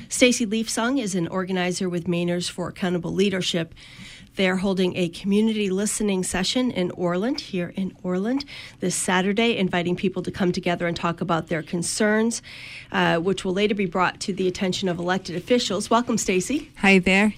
[0.09, 3.73] Stacy Leafsong is an organizer with Mainers for Accountable Leadership.
[4.35, 8.45] They're holding a community listening session in Orland, here in Orland,
[8.81, 12.41] this Saturday, inviting people to come together and talk about their concerns,
[12.91, 15.89] uh, which will later be brought to the attention of elected officials.
[15.89, 16.71] Welcome, Stacy.
[16.77, 17.33] Hi there.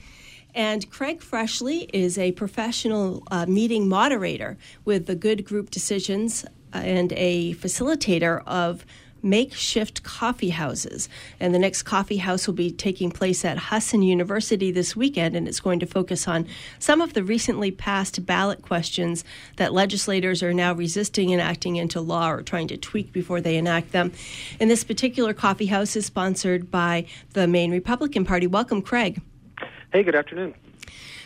[0.57, 7.13] And Craig Freshley is a professional uh, meeting moderator with the Good Group Decisions and
[7.13, 8.83] a facilitator of
[9.21, 11.09] makeshift coffee houses.
[11.39, 15.47] And the next coffee house will be taking place at Husson University this weekend, and
[15.47, 16.47] it's going to focus on
[16.79, 19.23] some of the recently passed ballot questions
[19.57, 23.91] that legislators are now resisting enacting into law or trying to tweak before they enact
[23.91, 24.11] them.
[24.59, 28.47] And this particular coffee house is sponsored by the Maine Republican Party.
[28.47, 29.21] Welcome, Craig.
[29.93, 30.53] Hey, good afternoon.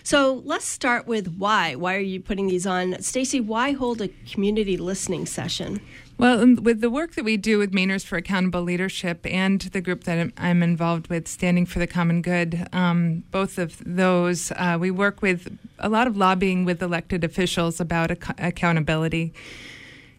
[0.04, 1.76] So let's start with why.
[1.76, 3.02] Why are you putting these on?
[3.02, 5.82] Stacy, why hold a community listening session?
[6.18, 9.82] Well, um, with the work that we do with Mainers for Accountable Leadership and the
[9.82, 14.52] group that I'm, I'm involved with, Standing for the Common Good, um, both of those,
[14.52, 19.34] uh, we work with a lot of lobbying with elected officials about ac- accountability.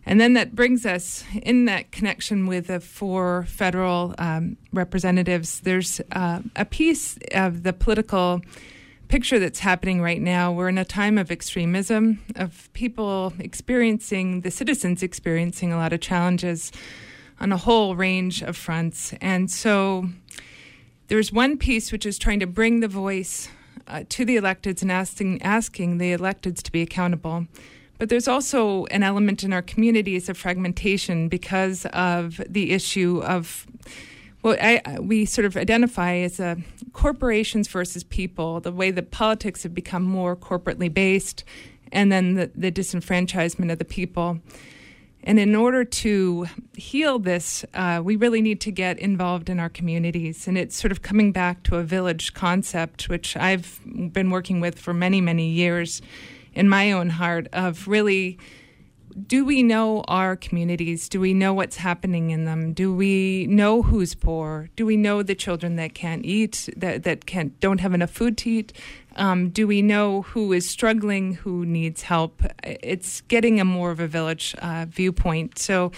[0.04, 5.60] And then that brings us in that connection with the four federal um, representatives.
[5.60, 8.42] There's uh, a piece of the political
[9.06, 10.50] picture that's happening right now.
[10.50, 16.00] We're in a time of extremism, of people experiencing, the citizens experiencing a lot of
[16.00, 16.72] challenges
[17.38, 19.12] on a whole range of fronts.
[19.20, 20.08] And so
[21.08, 23.48] there's one piece which is trying to bring the voice
[23.86, 27.46] uh, to the electeds and asking, asking the electeds to be accountable.
[28.02, 33.64] But there's also an element in our communities of fragmentation because of the issue of
[34.40, 36.56] what I, we sort of identify as a
[36.92, 41.44] corporations versus people, the way that politics have become more corporately based,
[41.92, 44.40] and then the, the disenfranchisement of the people.
[45.22, 49.68] And in order to heal this, uh, we really need to get involved in our
[49.68, 50.48] communities.
[50.48, 53.78] And it's sort of coming back to a village concept, which I've
[54.12, 56.02] been working with for many, many years
[56.54, 58.38] in my own heart of really
[59.26, 61.08] do we know our communities?
[61.08, 62.72] Do we know what's happening in them?
[62.72, 64.70] Do we know who's poor?
[64.76, 68.38] Do we know the children that can't eat, that, that can't don't have enough food
[68.38, 68.72] to eat?
[69.16, 72.42] Um, do we know who is struggling, who needs help?
[72.64, 75.58] It's getting a more of a village uh, viewpoint.
[75.58, 75.92] So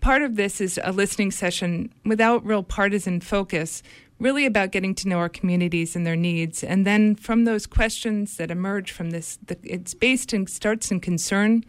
[0.00, 3.82] part of this is a listening session without real partisan focus,
[4.18, 6.64] really about getting to know our communities and their needs.
[6.64, 11.00] And then from those questions that emerge from this, the, it's based and starts in
[11.00, 11.64] concern.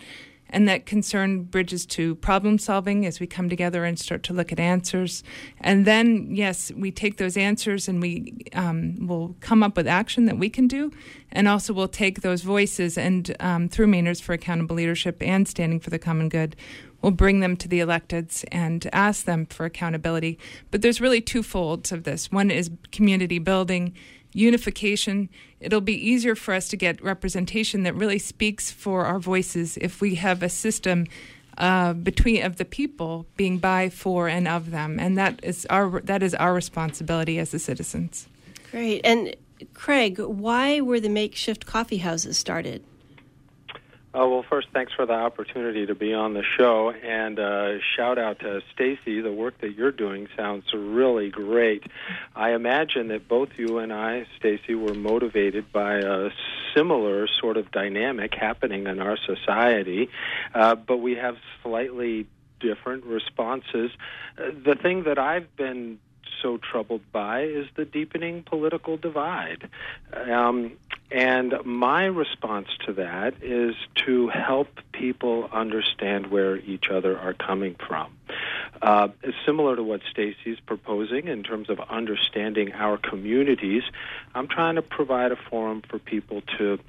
[0.52, 4.52] And that concern bridges to problem solving as we come together and start to look
[4.52, 5.24] at answers.
[5.62, 10.26] And then, yes, we take those answers and we um, will come up with action
[10.26, 10.92] that we can do.
[11.32, 15.80] And also, we'll take those voices and um, through Mainers for Accountable Leadership and Standing
[15.80, 16.56] for the Common Good,
[17.02, 20.38] we'll bring them to the electeds and ask them for accountability.
[20.72, 23.94] But there's really two folds of this one is community building,
[24.34, 25.30] unification.
[25.60, 30.02] It'll be easier for us to get representation that really speaks for our voices if
[30.02, 31.08] we have a system.
[31.58, 36.00] Uh, between of the people being by, for, and of them, and that is our
[36.02, 38.30] that is our responsibility as the citizens.
[38.72, 39.02] Great.
[39.04, 39.36] And
[39.74, 42.82] Craig, why were the makeshift coffee houses started?
[44.12, 46.90] Oh, well, first, thanks for the opportunity to be on the show.
[46.90, 49.22] And uh, shout out to Stacy.
[49.22, 51.84] The work that you're doing sounds really great.
[52.36, 56.32] I imagine that both you and I, Stacy, were motivated by a
[56.76, 60.10] similar sort of dynamic happening in our society,
[60.56, 62.26] uh, but we have slightly
[62.60, 63.92] different responses.
[64.40, 66.00] Uh, the thing that I've been
[66.42, 69.70] so troubled by is the deepening political divide.
[70.14, 70.74] Um,
[71.12, 73.76] and my response to that is
[74.06, 78.14] to help people understand where each other are coming from.
[78.82, 79.10] Uh,
[79.46, 83.84] similar to what Stacy's proposing in terms of understanding our communities,
[84.36, 86.80] I'm trying to provide a forum for people to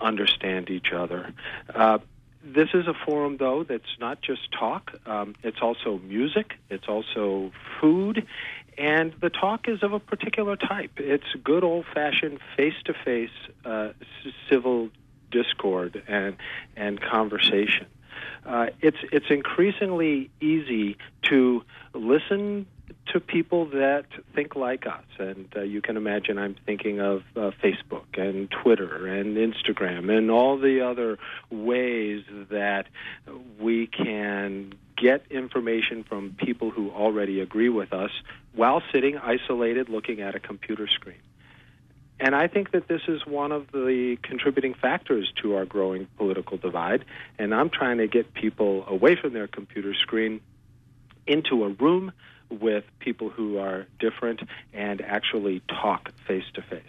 [0.00, 1.32] understand each other.
[1.74, 1.98] Uh,
[2.42, 4.92] this is a forum, though, that's not just talk.
[5.06, 6.54] Um, it's also music.
[6.70, 8.26] It's also food.
[8.80, 10.92] And the talk is of a particular type.
[10.96, 13.28] It's good old fashioned face to face
[14.48, 14.88] civil
[15.30, 16.38] discord and,
[16.76, 17.86] and conversation.
[18.46, 21.62] Uh, it's, it's increasingly easy to
[21.92, 22.66] listen
[23.12, 25.04] to people that think like us.
[25.18, 30.30] And uh, you can imagine I'm thinking of uh, Facebook and Twitter and Instagram and
[30.30, 31.18] all the other
[31.50, 32.86] ways that
[33.58, 38.10] we can get information from people who already agree with us
[38.54, 41.16] while sitting isolated looking at a computer screen.
[42.20, 46.58] And I think that this is one of the contributing factors to our growing political
[46.58, 47.06] divide.
[47.38, 50.42] And I'm trying to get people away from their computer screen
[51.26, 52.12] into a room
[52.50, 54.42] with people who are different
[54.74, 56.82] and actually talk face to face.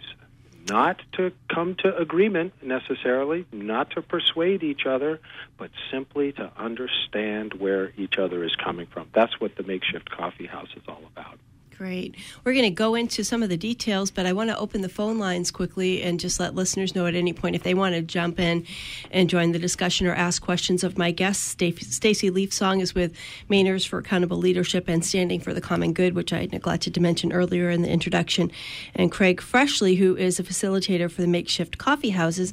[0.68, 5.20] Not to come to agreement necessarily, not to persuade each other,
[5.58, 9.08] but simply to understand where each other is coming from.
[9.12, 11.38] That's what the makeshift coffee house is all about.
[11.78, 12.14] Great.
[12.44, 14.88] We're going to go into some of the details, but I want to open the
[14.88, 18.02] phone lines quickly and just let listeners know at any point if they want to
[18.02, 18.66] jump in
[19.10, 21.44] and join the discussion or ask questions of my guests.
[21.44, 23.16] Stacy Leafsong is with
[23.50, 27.32] Mainers for Accountable Leadership and Standing for the Common Good, which I neglected to mention
[27.32, 28.52] earlier in the introduction,
[28.94, 32.52] and Craig Freshley, who is a facilitator for the makeshift coffee houses.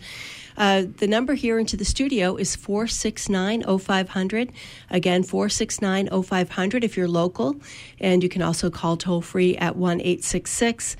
[0.57, 4.51] Uh, the number here into the studio is 469 0500.
[4.89, 7.55] Again, 469 0500 if you're local.
[7.99, 10.95] And you can also call toll free at 1 866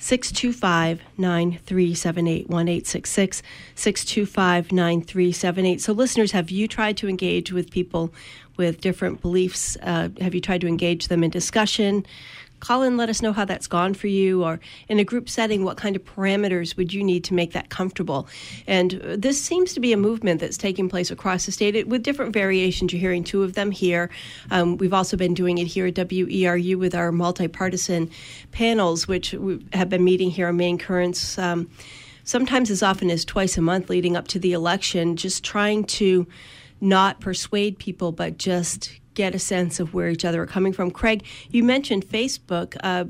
[0.00, 2.48] 625 9378.
[2.48, 3.42] 1 866
[3.74, 5.80] 625 9378.
[5.80, 8.12] So, listeners, have you tried to engage with people
[8.56, 9.76] with different beliefs?
[9.82, 12.06] Uh, have you tried to engage them in discussion?
[12.60, 15.76] Call let us know how that's gone for you, or in a group setting, what
[15.76, 18.28] kind of parameters would you need to make that comfortable?
[18.66, 22.32] And this seems to be a movement that's taking place across the state with different
[22.32, 22.92] variations.
[22.92, 24.10] You're hearing two of them here.
[24.50, 28.10] Um, we've also been doing it here at WERU with our multi-partisan
[28.52, 29.34] panels, which
[29.72, 31.38] have been meeting here on Maine Currents.
[31.38, 31.70] Um,
[32.24, 36.26] sometimes as often as twice a month leading up to the election, just trying to
[36.80, 40.90] not persuade people, but just get a sense of where each other are coming from.
[40.90, 43.04] Craig, you mentioned Facebook uh,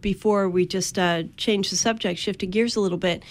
[0.00, 3.22] before we just uh, changed the subject, shifted gears a little bit.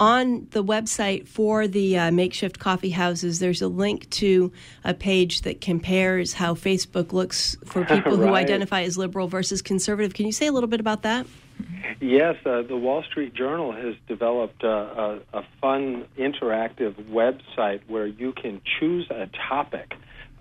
[0.00, 4.50] On the website for the uh, makeshift coffee houses, there's a link to
[4.84, 8.28] a page that compares how Facebook looks for people right.
[8.28, 10.14] who identify as liberal versus conservative.
[10.14, 11.26] Can you say a little bit about that?
[12.00, 18.06] Yes, uh, the Wall Street Journal has developed a, a, a fun interactive website where
[18.06, 19.92] you can choose a topic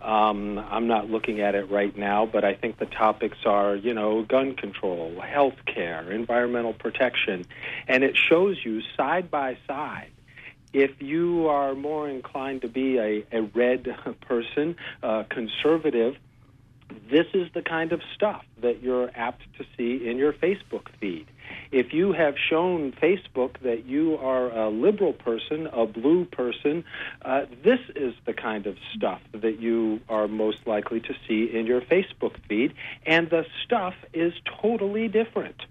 [0.01, 3.93] um, I'm not looking at it right now, but I think the topics are, you
[3.93, 7.45] know, gun control, health care, environmental protection,
[7.87, 10.11] and it shows you side by side.
[10.71, 13.87] If you are more inclined to be a, a red
[14.21, 16.15] person, uh, conservative,
[17.11, 21.27] this is the kind of stuff that you're apt to see in your Facebook feed.
[21.71, 26.83] If you have shown Facebook that you are a liberal person, a blue person,
[27.23, 31.65] uh, this is the kind of stuff that you are most likely to see in
[31.65, 32.73] your Facebook feed,
[33.05, 35.61] and the stuff is totally different.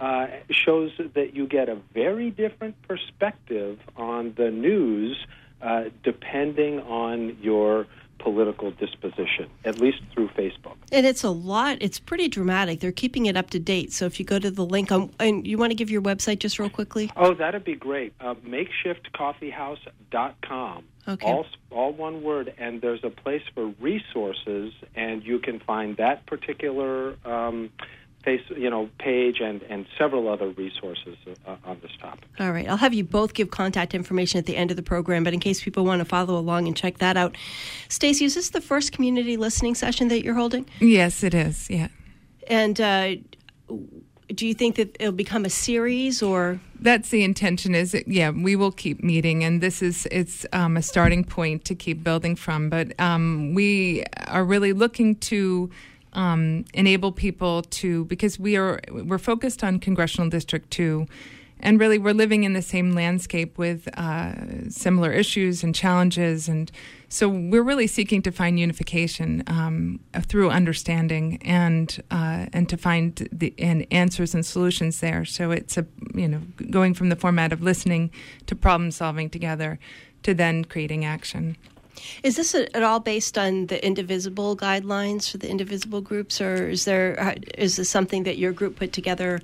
[0.00, 5.16] Uh, shows that you get a very different perspective on the news
[5.62, 7.86] uh, depending on your
[8.22, 10.76] political disposition, at least through Facebook.
[10.90, 11.76] And it's a lot.
[11.80, 12.80] It's pretty dramatic.
[12.80, 13.92] They're keeping it up to date.
[13.92, 16.38] So if you go to the link, on, and you want to give your website
[16.38, 17.10] just real quickly?
[17.16, 18.14] Oh, that'd be great.
[18.20, 20.84] Uh, makeshiftcoffeehouse.com.
[21.08, 21.26] Okay.
[21.26, 26.26] All, all one word, and there's a place for resources, and you can find that
[26.26, 27.70] particular um,
[28.22, 31.16] face, you know, page and, and several other resources
[31.46, 32.28] uh, on this topic.
[32.38, 32.68] All right.
[32.68, 35.40] I'll have you both give contact information at the end of the program, but in
[35.40, 37.36] case people want to follow along and check that out.
[37.88, 40.66] Stacy, is this the first community listening session that you're holding?
[40.80, 41.68] Yes, it is.
[41.68, 41.88] Yeah.
[42.48, 43.16] And uh,
[44.28, 46.60] do you think that it'll become a series or?
[46.80, 47.74] That's the intention.
[47.74, 51.64] Is it, yeah, we will keep meeting, and this is it's um, a starting point
[51.66, 52.68] to keep building from.
[52.68, 55.70] But um, we are really looking to
[56.12, 61.06] um, enable people to because we are we're focused on congressional district two.
[61.64, 66.48] And really we're living in the same landscape with uh, similar issues and challenges.
[66.48, 66.72] And
[67.08, 73.28] so we're really seeking to find unification um, through understanding and uh, and to find
[73.30, 75.24] the and answers and solutions there.
[75.24, 76.40] So it's a you know
[76.70, 78.10] going from the format of listening
[78.46, 79.78] to problem solving together
[80.24, 81.56] to then creating action
[82.22, 86.84] is this at all based on the indivisible guidelines for the indivisible groups, or is
[86.84, 89.40] there uh, this something that your group put together?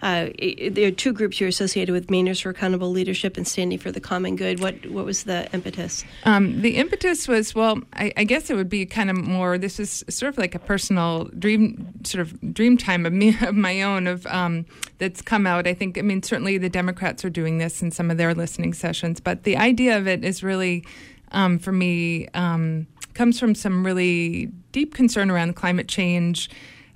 [0.00, 0.28] Uh,
[0.70, 4.00] there are two groups you're associated with: Mainers for Accountable Leadership and Standing for the
[4.00, 4.60] Common Good.
[4.60, 6.04] What what was the impetus?
[6.24, 9.58] Um, the impetus was well, I, I, guess it would be kind of more.
[9.58, 13.54] This is sort of like a personal dream, sort of dream time of me of
[13.54, 14.66] my own of um,
[14.98, 15.66] that's come out.
[15.66, 15.98] I think.
[15.98, 19.42] I mean, certainly the Democrats are doing this in some of their listening sessions, but
[19.42, 20.84] the idea of it is really
[21.32, 26.48] um, for me um, comes from some really deep concern around climate change.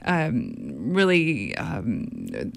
[0.04, 0.54] Um,
[0.92, 2.08] really um,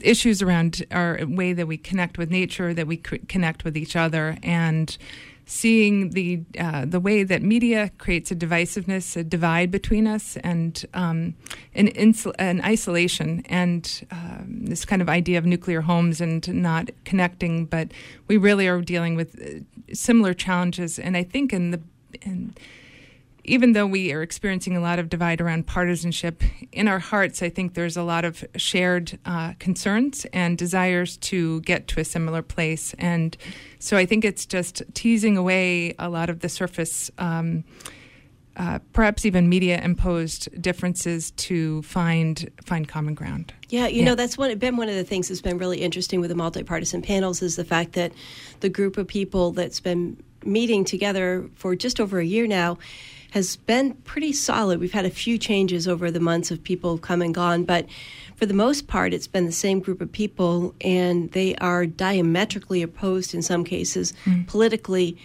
[0.02, 4.38] issues around our way that we connect with nature, that we connect with each other,
[4.41, 4.98] and
[5.46, 10.86] seeing the uh, the way that media creates a divisiveness, a divide between us, and
[10.93, 11.36] um,
[11.74, 16.89] an, insul- an isolation, and um, this kind of idea of nuclear homes and not
[17.04, 17.66] connecting.
[17.66, 17.91] But
[18.28, 21.82] we really are dealing with uh, similar challenges, and I think in the
[22.22, 22.56] in,
[23.46, 27.50] even though we are experiencing a lot of divide around partisanship, in our hearts, I
[27.50, 32.41] think there's a lot of shared uh, concerns and desires to get to a similar
[32.41, 32.93] place.
[32.98, 33.38] And
[33.80, 37.12] so I think it's just teasing away a lot of the surface.
[37.18, 37.64] Um,
[38.58, 43.54] uh, perhaps even media imposed differences to find find common ground.
[43.68, 44.06] Yeah, you yeah.
[44.06, 47.02] know that's one, been one of the things that's been really interesting with the multi-partisan
[47.02, 48.14] panels is the fact that
[48.62, 52.78] the group of people that's been meeting together for just over a year now
[53.36, 54.80] has been pretty solid.
[54.80, 57.86] We've had a few changes over the months of people come and gone, but
[58.38, 62.82] for the most part, it's been the same group of people, and they are diametrically
[62.82, 64.48] opposed in some cases mm.
[64.48, 65.18] politically.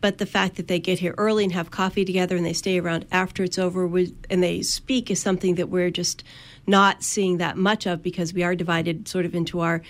[0.00, 2.78] But the fact that they get here early and have coffee together and they stay
[2.78, 3.84] around after it's over
[4.30, 6.22] and they speak is something that we're just
[6.68, 9.82] not seeing that much of because we are divided sort of into our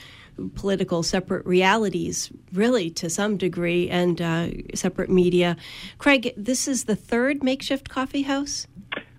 [0.55, 5.57] political separate realities, really to some degree, and uh, separate media.
[5.99, 8.66] Craig, this is the third makeshift coffee house.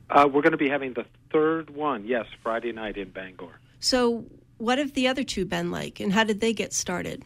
[0.09, 3.59] Uh, we're going to be having the third one, yes, Friday night in Bangor.
[3.79, 4.25] So,
[4.57, 7.23] what have the other two been like, and how did they get started?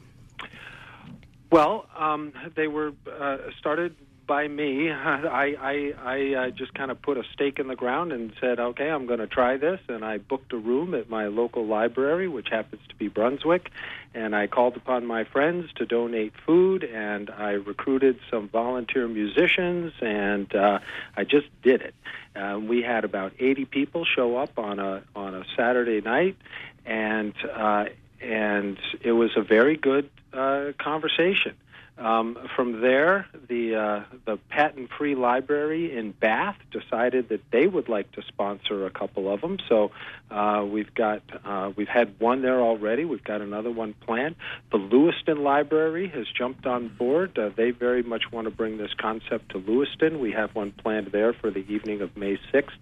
[1.52, 3.96] Well, um, they were uh, started
[4.32, 4.90] by me.
[4.92, 8.62] I I, I uh, just kind of put a stake in the ground and said,
[8.62, 12.30] okay, I'm going to try this, and I booked a room at my local library,
[12.30, 13.70] which happens to be Brunswick,
[14.14, 19.92] and I called upon my friends to donate food, and I recruited some volunteer musicians,
[20.00, 20.80] and uh,
[21.18, 21.96] I just did it.
[22.34, 26.38] Uh, we had about 80 people show up on a on a Saturday night,
[26.86, 27.86] and uh,
[28.22, 31.54] and it was a very good uh, conversation.
[31.98, 37.90] Um, from there, the uh, the Patten free library in Bath decided that they would
[37.90, 39.58] like to sponsor a couple of them.
[39.70, 39.92] So
[40.32, 43.06] uh, we've got uh, we've had one there already.
[43.06, 44.36] We've got another one planned.
[44.72, 47.38] The Lewiston Library has jumped on board.
[47.38, 50.20] Uh, they very much want to bring this concept to Lewiston.
[50.20, 52.78] We have one planned there for the evening of May sixth.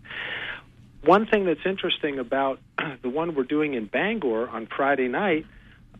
[1.03, 2.59] One thing that's interesting about
[3.01, 5.45] the one we're doing in Bangor on Friday night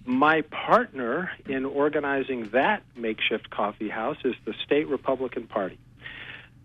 [0.10, 5.78] my partner in organizing that makeshift coffee house is the state Republican Party.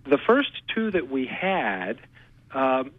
[0.09, 1.99] The first two that we had
[2.53, 2.93] um,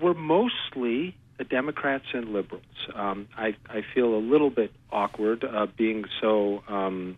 [0.00, 2.62] were mostly the Democrats and liberals.
[2.94, 7.16] Um, I, I, feel a little bit awkward uh, being so um,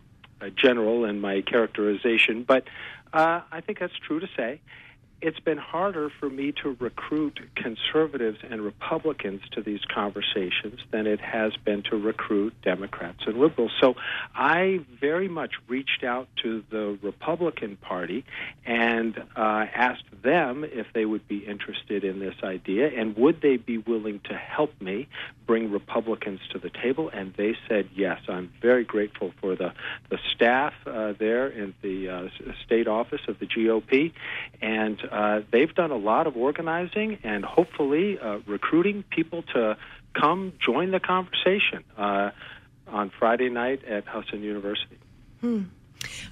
[0.55, 2.63] general in my characterization, but
[3.13, 4.59] uh, I think that's true to say
[5.23, 11.21] it's been harder for me to recruit conservatives and Republicans to these conversations than it
[11.21, 13.71] has been to recruit Democrats and liberals.
[13.79, 13.95] So
[14.35, 18.25] I very much reached out to the Republican Party
[18.65, 23.55] and uh, asked them if they would be interested in this idea and would they
[23.55, 25.07] be willing to help me
[25.45, 27.09] bring Republicans to the table.
[27.09, 28.19] And they said yes.
[28.27, 29.73] I'm very grateful for the,
[30.09, 32.27] the staff uh, there in the uh,
[32.65, 34.11] state office of the GOP.
[34.61, 39.77] And uh, they've done a lot of organizing and hopefully uh, recruiting people to
[40.21, 42.31] come join the conversation uh,
[42.87, 44.97] on Friday night at Husson University.
[45.41, 45.63] Hmm.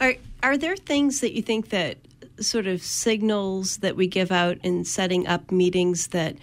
[0.02, 1.98] Are are there things that you think that
[2.40, 6.36] sort of signals that we give out in setting up meetings that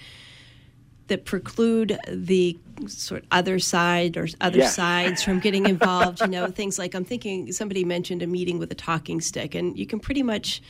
[1.09, 4.77] that preclude the sort of other side or other Yes.
[4.77, 6.21] sides from getting involved.
[6.21, 9.77] you know, things like I'm thinking somebody mentioned a meeting with a talking stick, and
[9.79, 10.61] you can pretty much,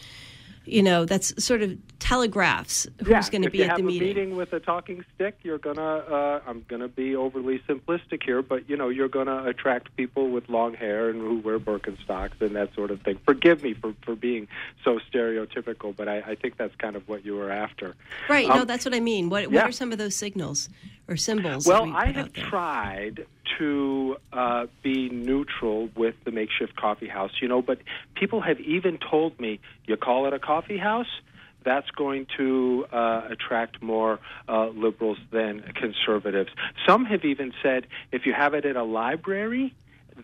[0.69, 4.09] you know, that's sort of telegraphs who's yeah, going to be at the meeting.
[4.09, 5.81] meeting with a talking stick, you're gonna.
[5.81, 10.49] Uh, I'm gonna be overly simplistic here, but you know, you're gonna attract people with
[10.49, 13.19] long hair and who wear Birkenstocks and that sort of thing.
[13.25, 14.49] Forgive me for for being
[14.85, 17.95] so stereotypical, but I, I think that's kind of what you were after.
[18.29, 18.49] Right.
[18.49, 19.29] Um, no, that's what I mean.
[19.29, 19.63] What, yeah.
[19.63, 20.69] what are some of those signals
[21.09, 21.67] or symbols?
[21.67, 23.27] Well, we I have tried
[23.59, 27.79] to uh, be neutral with the makeshift coffee house, you know, but
[28.15, 31.09] people have even told me, you call it a coffee house,
[31.69, 36.51] that's going to uh, attract more uh, liberals than conservatives.
[36.87, 39.75] Some have even said if you have it at a library,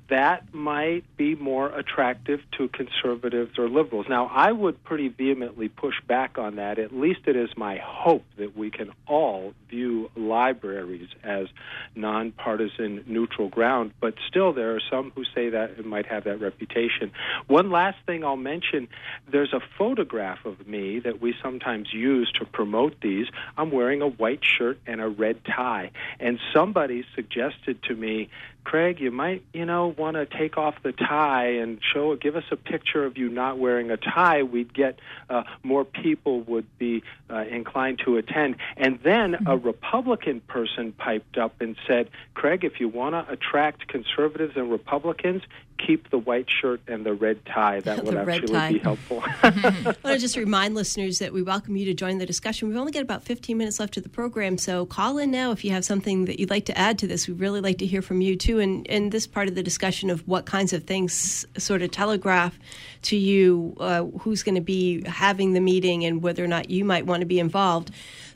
[0.09, 4.07] that might be more attractive to conservatives or liberals.
[4.09, 6.79] Now, I would pretty vehemently push back on that.
[6.79, 11.49] At least it is my hope that we can all view libraries as
[11.95, 13.93] nonpartisan, neutral ground.
[14.01, 17.13] But still, there are some who say that it might have that reputation.
[17.47, 18.89] One last thing I'll mention
[19.31, 23.27] there's a photograph of me that we sometimes use to promote these.
[23.57, 25.91] I'm wearing a white shirt and a red tie.
[26.21, 28.29] And somebody suggested to me,
[28.65, 32.45] Craig, you might, you know, want to take off the tie and show, give us
[32.51, 34.43] a picture of you not wearing a tie.
[34.43, 34.99] We'd get
[35.29, 38.57] uh, more people would be uh, inclined to attend.
[38.77, 43.87] And then a Republican person piped up and said, Craig, if you want to attract
[43.87, 45.43] conservatives and Republicans,
[45.79, 47.81] keep the white shirt and the red tie.
[47.81, 48.73] That would actually tie.
[48.73, 49.23] be helpful.
[49.43, 52.69] I want to just remind listeners that we welcome you to join the discussion.
[52.69, 55.65] We've only got about 15 minutes left of the program, so call in now if
[55.65, 57.29] you have something that you'd like to add to this.
[57.29, 60.11] We'd really like to hear from you, too, and, and this part of the discussion
[60.11, 62.59] of what kinds of things sort of telegraph
[63.03, 66.85] to you uh, who's going to be having the meeting and whether or not you
[66.85, 67.91] might want to be involved.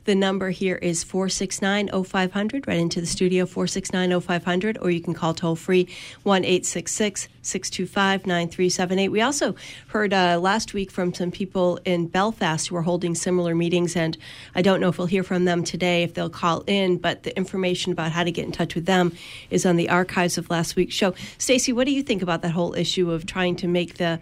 [0.05, 5.13] The number here is 469 0500, right into the studio, 469 0500, or you can
[5.13, 5.87] call toll free
[6.23, 9.09] 1 866 625 9378.
[9.09, 9.55] We also
[9.87, 14.17] heard uh, last week from some people in Belfast who are holding similar meetings, and
[14.55, 17.35] I don't know if we'll hear from them today, if they'll call in, but the
[17.37, 19.13] information about how to get in touch with them
[19.49, 21.13] is on the archives of last week's show.
[21.37, 24.19] Stacy, what do you think about that whole issue of trying to make the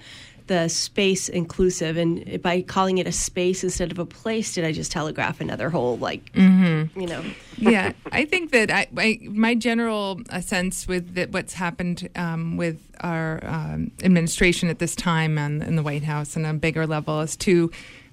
[0.48, 4.72] the space inclusive and by calling it a space instead of a place did i
[4.72, 7.00] just telegraph another whole like Mm-hmm.
[7.00, 7.24] you know
[7.58, 12.56] yeah, I think that I, I my general uh, sense with that what's happened um,
[12.56, 16.86] with our um, administration at this time and in the White House and a bigger
[16.88, 17.72] level is to.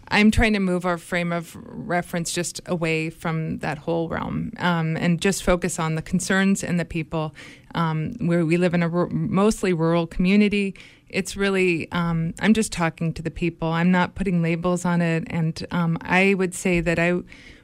[0.08, 4.98] I'm trying to move our frame of reference just away from that whole realm um,
[4.98, 7.34] and just focus on the concerns and the people.
[7.74, 10.76] Um, where we live in a mostly rural community,
[11.14, 13.68] it's really um, I'm just talking to the people.
[13.68, 17.20] I'm not putting labels on it, and um, I would say that I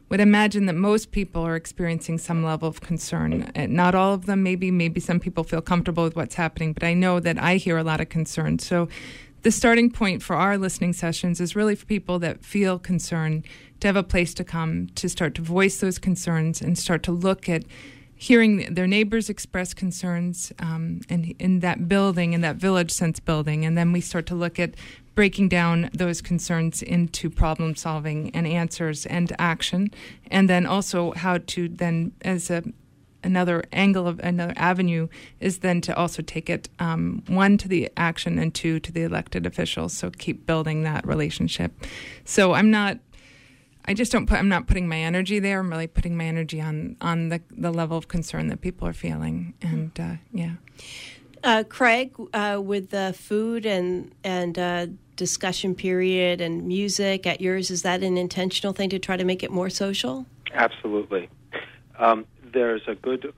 [0.08, 3.50] would imagine that most people are experiencing some level of concern.
[3.54, 4.70] Uh, Not all of them, maybe.
[4.70, 7.84] Maybe some people feel comfortable with what's happening, but I know that I hear a
[7.84, 8.58] lot of concern.
[8.58, 8.88] So,
[9.42, 13.46] the starting point for our listening sessions is really for people that feel concerned
[13.80, 17.12] to have a place to come to start to voice those concerns and start to
[17.12, 17.64] look at
[18.20, 23.64] hearing their neighbors express concerns um, in, in that building, in that village sense building.
[23.64, 24.74] And then we start to look at
[25.14, 29.90] breaking down those concerns into problem solving and answers and action.
[30.30, 32.62] And then also how to then, as a
[33.22, 35.08] another angle of another avenue
[35.40, 39.02] is then to also take it um, one to the action and two to the
[39.02, 41.70] elected officials so keep building that relationship
[42.24, 42.98] so i'm not
[43.90, 45.60] i just don't put i'm not putting my energy there.
[45.60, 48.92] I'm really putting my energy on on the, the level of concern that people are
[48.92, 49.54] feeling.
[49.60, 50.54] And uh, yeah.
[51.42, 54.86] Uh, craig uh, with the food and and uh,
[55.16, 59.42] discussion period and music at yours is that an intentional thing to try to make
[59.42, 60.26] it more social?
[60.54, 61.28] Absolutely.
[61.98, 63.32] Um, there's a good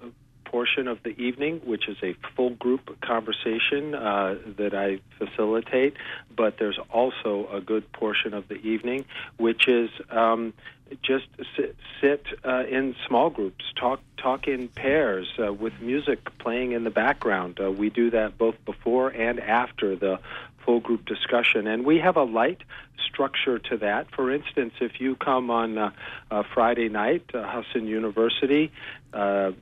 [0.53, 5.94] portion of the evening, which is a full group conversation uh, that I facilitate,
[6.36, 9.07] but there's also a good portion of the evening,
[9.38, 10.53] which is um,
[11.03, 11.26] just
[11.57, 16.84] sit, sit uh, in small groups, talk talk in pairs uh, with music playing in
[16.84, 17.59] the background.
[17.59, 20.20] Uh, we do that both before and after the
[20.64, 22.62] full group discussion, and we have a light
[23.12, 24.11] structure to that.
[24.14, 25.90] For instance, if you come on uh,
[26.30, 28.70] uh, Friday night, uh, Husson University,
[29.12, 29.52] uh,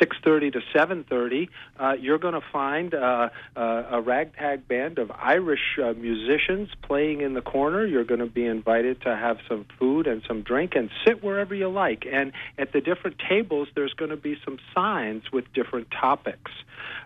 [0.00, 1.48] 6:30 to 7:30,
[1.78, 7.20] uh, you're going to find uh, uh, a ragtag band of Irish uh, musicians playing
[7.20, 7.86] in the corner.
[7.86, 11.54] You're going to be invited to have some food and some drink and sit wherever
[11.54, 12.06] you like.
[12.10, 16.50] And at the different tables, there's going to be some signs with different topics.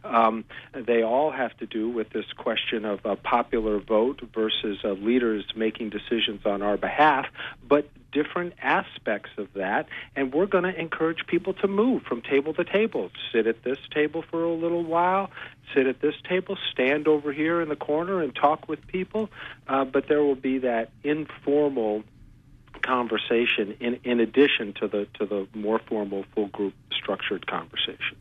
[0.05, 0.45] Um,
[0.75, 5.45] they all have to do with this question of a popular vote versus a leaders
[5.55, 7.27] making decisions on our behalf,
[7.67, 9.89] but different aspects of that.
[10.15, 13.11] And we're going to encourage people to move from table to table.
[13.33, 15.31] Sit at this table for a little while,
[15.75, 19.31] sit at this table, stand over here in the corner and talk with people.
[19.67, 22.05] Uh, but there will be that informal
[22.83, 28.17] conversation in, in addition to the to the more formal full group structured conversation.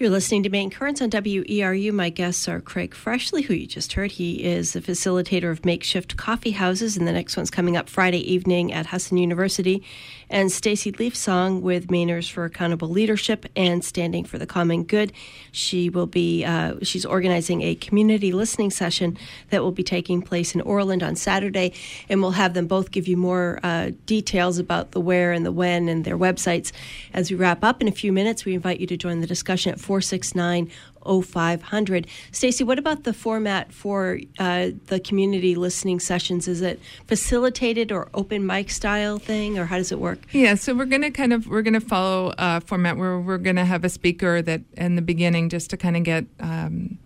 [0.00, 1.92] You're listening to Maine Currents on WERU.
[1.92, 4.12] My guests are Craig Freshley, who you just heard.
[4.12, 8.20] He is the facilitator of makeshift coffee houses, and the next one's coming up Friday
[8.32, 9.84] evening at Husson University.
[10.30, 15.12] And Stacy Leafsong with Mainers for Accountable Leadership and Standing for the Common Good.
[15.52, 19.18] She will be uh, she's organizing a community listening session
[19.50, 21.74] that will be taking place in Orland on Saturday,
[22.08, 25.52] and we'll have them both give you more uh, details about the where and the
[25.52, 26.72] when and their websites
[27.12, 28.46] as we wrap up in a few minutes.
[28.46, 30.70] We invite you to join the discussion at 469
[31.04, 32.06] 0500.
[32.30, 36.46] Stacy, what about the format for uh, the community listening sessions?
[36.46, 36.78] Is it
[37.08, 40.20] facilitated or open mic style thing, or how does it work?
[40.30, 43.38] Yeah, so we're going to kind of we're going to follow a format where we're
[43.38, 46.26] going to have a speaker that in the beginning just to kind of get.
[46.38, 46.98] Um,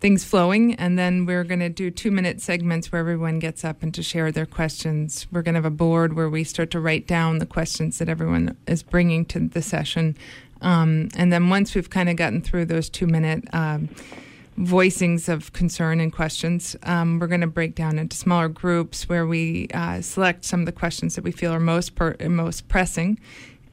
[0.00, 3.82] things flowing, and then we're going to do two minute segments where everyone gets up
[3.82, 5.26] and to share their questions.
[5.30, 8.08] We're going to have a board where we start to write down the questions that
[8.08, 10.16] everyone is bringing to the session.
[10.62, 13.88] Um, and then once we've kind of gotten through those two minute um,
[14.58, 19.26] voicings of concern and questions, um, we're going to break down into smaller groups where
[19.26, 23.18] we uh, select some of the questions that we feel are most per- most pressing,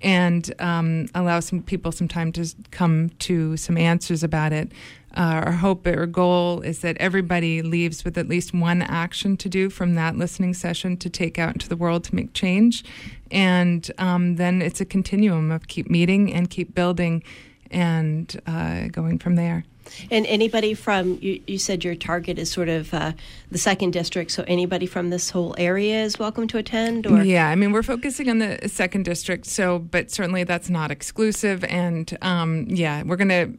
[0.02, 4.72] and um, allow some people some time to come to some answers about it.
[5.16, 9.50] Uh, our hope or goal is that everybody leaves with at least one action to
[9.50, 12.84] do from that listening session to take out into the world to make change.
[13.32, 17.24] And um, then it's a continuum of keep meeting and keep building
[17.72, 19.66] and uh, going from there.
[20.12, 23.14] And anybody from you, you said your target is sort of uh,
[23.52, 27.08] the second district, so anybody from this whole area is welcome to attend.
[27.08, 30.92] Or yeah, I mean we're focusing on the second district, so but certainly that's not
[30.92, 31.64] exclusive.
[31.66, 33.50] And um, yeah, we're gonna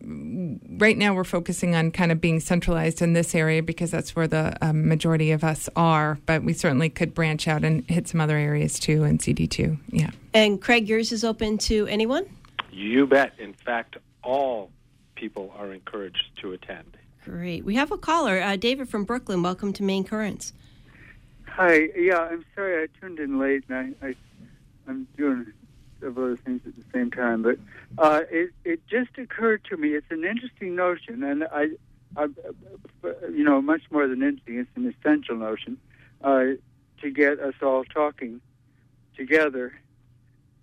[0.78, 4.28] right now we're focusing on kind of being centralized in this area because that's where
[4.28, 6.18] the um, majority of us are.
[6.26, 9.78] But we certainly could branch out and hit some other areas too in CD two.
[9.90, 10.10] Yeah.
[10.34, 12.26] And Craig, yours is open to anyone.
[12.70, 13.32] You bet.
[13.38, 14.70] In fact, all
[15.18, 16.96] people are encouraged to attend.
[17.24, 17.64] Great.
[17.64, 19.42] We have a caller, uh, David from Brooklyn.
[19.42, 20.52] Welcome to Maine Currents.
[21.46, 21.88] Hi.
[21.96, 24.14] Yeah, I'm sorry I tuned in late, and I, I
[24.86, 25.52] I'm doing
[26.00, 27.42] several other things at the same time.
[27.42, 27.58] But
[27.98, 29.88] uh, it it just occurred to me.
[29.88, 31.66] It's an interesting notion, and I,
[32.16, 32.28] I
[33.32, 34.58] you know, much more than interesting.
[34.58, 35.78] It's an essential notion
[36.22, 36.44] uh,
[37.02, 38.40] to get us all talking
[39.16, 39.74] together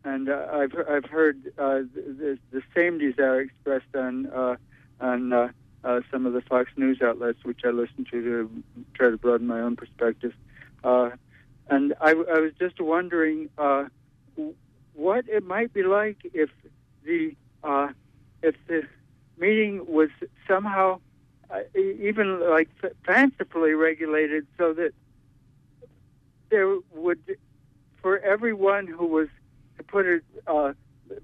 [0.06, 4.56] and uh, I've I've heard uh, the, the same desire expressed on uh,
[5.02, 5.50] on uh,
[5.84, 9.48] uh, some of the Fox News outlets, which I listen to to try to broaden
[9.48, 10.34] my own perspective.
[10.84, 11.10] Uh,
[11.68, 13.86] and I, I was just wondering uh,
[14.94, 16.52] what it might be like if
[17.04, 17.90] the uh,
[18.44, 18.84] if the
[19.38, 20.10] meeting was
[20.48, 21.00] somehow
[21.50, 22.70] uh, even like
[23.04, 24.94] fancifully regulated, so that
[26.50, 27.38] there would
[28.04, 29.28] for everyone who was
[29.78, 30.74] to put it uh,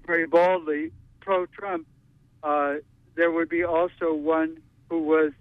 [0.06, 1.86] very boldly, pro Trump,
[2.42, 2.74] uh,
[3.14, 5.32] there would be also one who was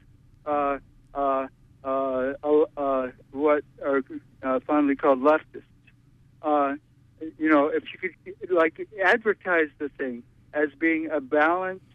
[0.45, 0.77] uh,
[1.13, 1.47] uh,
[1.83, 2.33] uh,
[2.77, 4.03] uh what are
[4.43, 6.77] uh, fondly called leftists.
[7.37, 11.85] you know, if you could like advertise the thing as being a balanced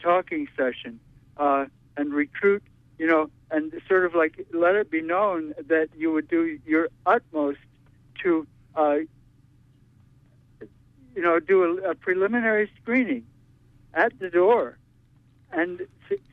[0.00, 1.00] talking session
[1.38, 2.62] and recruit,
[2.98, 6.88] you know, and sort of like let it be known that you would do your
[7.06, 7.58] utmost
[8.22, 8.46] to
[11.14, 13.26] you know, do a, a preliminary screening
[13.94, 14.78] at the door
[15.52, 15.86] and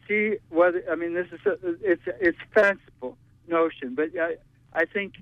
[0.07, 0.83] see whether.
[0.89, 3.17] I mean, this is a, it's it's fanciful
[3.47, 4.37] notion, but I
[4.73, 5.15] I think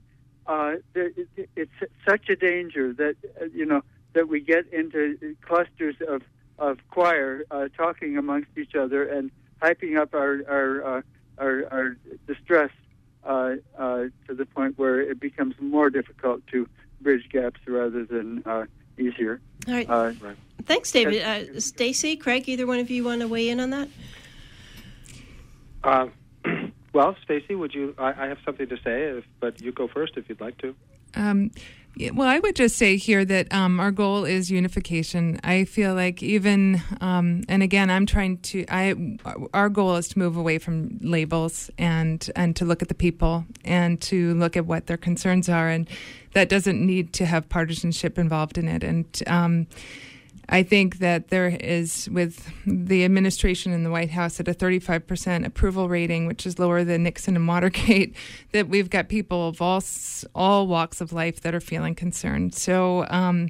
[0.48, 1.72] uh, it's
[2.08, 3.82] such a danger that uh, you know
[4.14, 6.22] that we get into clusters of
[6.58, 9.32] of choir uh, talking amongst each other and
[9.62, 11.02] hyping up our our uh,
[11.38, 11.98] our, our
[12.28, 12.72] distress
[13.26, 16.68] uh, uh, to the point where it becomes more difficult to
[17.02, 18.66] bridge gaps rather than uh,
[18.98, 19.42] easier.
[19.68, 19.90] All right.
[19.90, 20.14] Uh,
[20.64, 21.22] Thanks, David.
[21.22, 23.90] Uh, Stacy, Craig, either one of you want to weigh in on that?
[25.84, 26.08] Uh,
[26.94, 27.94] well, Stacy, would you?
[27.98, 30.76] I, I, have something to say, if, but you go first if you'd like to.
[31.14, 31.52] Um,
[32.14, 35.40] well, I would just say here that um, our goal is unification.
[35.44, 38.66] I feel like even, um, and again, I'm trying to.
[38.70, 39.18] I
[39.54, 43.46] our goal is to move away from labels and and to look at the people
[43.64, 45.88] and to look at what their concerns are, and
[46.34, 48.84] that doesn't need to have partisanship involved in it.
[48.84, 49.68] And um,
[50.50, 55.46] I think that there is, with the administration in the White House at a 35%
[55.46, 58.16] approval rating, which is lower than Nixon and Watergate,
[58.52, 59.82] that we've got people of all
[60.34, 62.54] all walks of life that are feeling concerned.
[62.54, 63.06] So.
[63.10, 63.50] Um,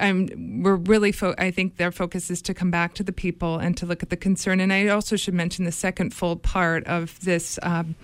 [0.00, 3.58] I'm, we're really, fo- I think their focus is to come back to the people
[3.58, 4.60] and to look at the concern.
[4.60, 7.94] And I also should mention the second full part of this um,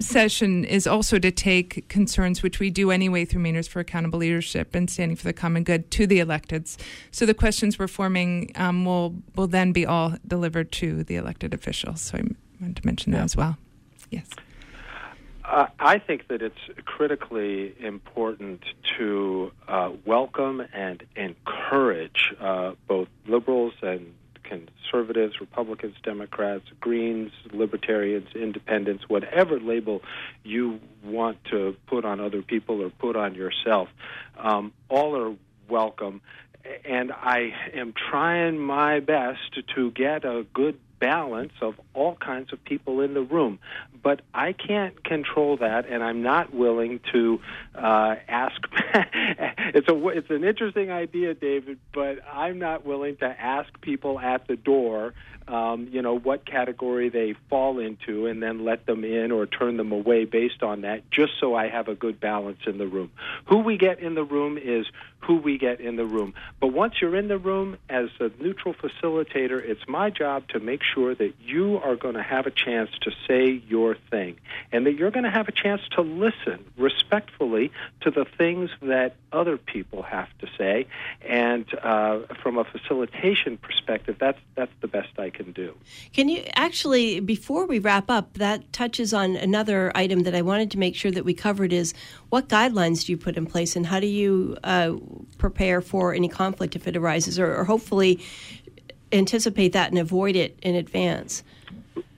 [0.00, 4.74] session is also to take concerns, which we do anyway through Mainers for Accountable Leadership
[4.74, 6.76] and Standing for the Common Good, to the electeds.
[7.10, 11.54] So the questions we're forming um, will will then be all delivered to the elected
[11.54, 12.00] officials.
[12.00, 12.22] So I
[12.60, 13.56] wanted to mention that as well.
[14.10, 14.28] Yes.
[15.48, 18.62] Uh, I think that it's critically important
[18.98, 29.04] to uh, welcome and encourage uh, both liberals and conservatives, Republicans, Democrats, Greens, Libertarians, Independents,
[29.08, 30.02] whatever label
[30.44, 33.88] you want to put on other people or put on yourself.
[34.36, 35.34] Um, all are
[35.66, 36.20] welcome.
[36.84, 42.62] And I am trying my best to get a good balance of all kinds of
[42.64, 43.58] people in the room.
[44.02, 47.40] But I can't control that, and I'm not willing to
[47.74, 48.60] uh, ask.
[48.94, 54.46] it's a it's an interesting idea, David, but I'm not willing to ask people at
[54.46, 55.14] the door
[55.48, 59.78] um, you know, what category they fall into and then let them in or turn
[59.78, 63.10] them away based on that, just so I have a good balance in the room.
[63.46, 64.86] Who we get in the room is
[65.20, 66.34] who we get in the room.
[66.60, 70.82] But once you're in the room as a neutral facilitator, it's my job to make
[70.94, 74.36] sure that you are going to have a chance to say your thing
[74.72, 77.70] and that you're going to have a chance to listen respectfully
[78.00, 80.86] to the things that other people have to say.
[81.26, 85.74] And uh, from a facilitation perspective, that's that's the best I can do.
[86.12, 90.70] Can you actually, before we wrap up, that touches on another item that I wanted
[90.72, 91.94] to make sure that we covered is
[92.30, 94.94] what guidelines do you put in place and how do you uh,
[95.38, 98.20] prepare for any conflict if it arises, or, or hopefully
[99.12, 101.42] anticipate that and avoid it in advance?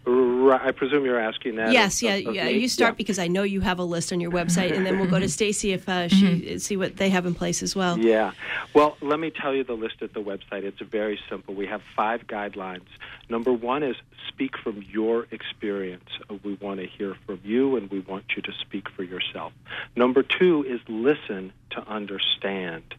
[0.07, 1.73] I presume you're asking that.
[1.73, 2.49] Yes, of, yeah, of yeah.
[2.49, 2.97] You start yeah.
[2.97, 5.29] because I know you have a list on your website, and then we'll go to
[5.41, 6.59] Stacy if uh, she mm-hmm.
[6.59, 7.99] see what they have in place as well.
[7.99, 8.33] Yeah.
[8.75, 10.65] Well, let me tell you the list at the website.
[10.65, 11.55] It's very simple.
[11.55, 12.87] We have five guidelines.
[13.29, 13.97] Number one is
[14.29, 16.09] speak from your experience.
[16.29, 19.53] Uh, we want to hear from you, and we want you to speak for yourself.
[19.97, 22.95] Number two is listen to understand.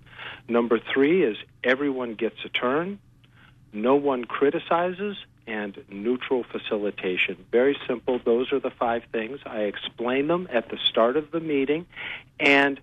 [0.48, 3.00] Number three is everyone gets a turn.
[3.74, 5.18] No one criticizes
[5.48, 7.38] and neutral facilitation.
[7.52, 8.20] Very simple.
[8.24, 9.40] Those are the five things.
[9.46, 11.86] I explain them at the start of the meeting,
[12.40, 12.80] and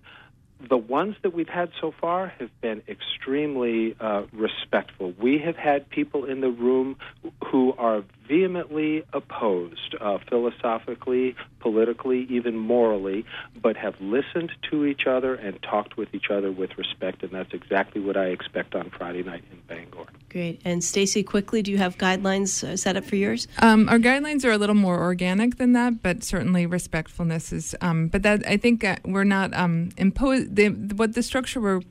[0.67, 5.13] the ones that we've had so far have been extremely uh, respectful.
[5.17, 6.97] We have had people in the room
[7.45, 13.25] who are vehemently opposed, uh, philosophically, politically, even morally,
[13.61, 17.53] but have listened to each other and talked with each other with respect, and that's
[17.53, 20.05] exactly what I expect on Friday night in Bangor.
[20.29, 20.61] Great.
[20.63, 23.47] And Stacy, quickly, do you have guidelines uh, set up for yours?
[23.57, 27.75] Um, our guidelines are a little more organic than that, but certainly respectfulness is.
[27.81, 30.57] Um, but that I think uh, we're not um, imposed.
[30.97, 31.81] What the structure we're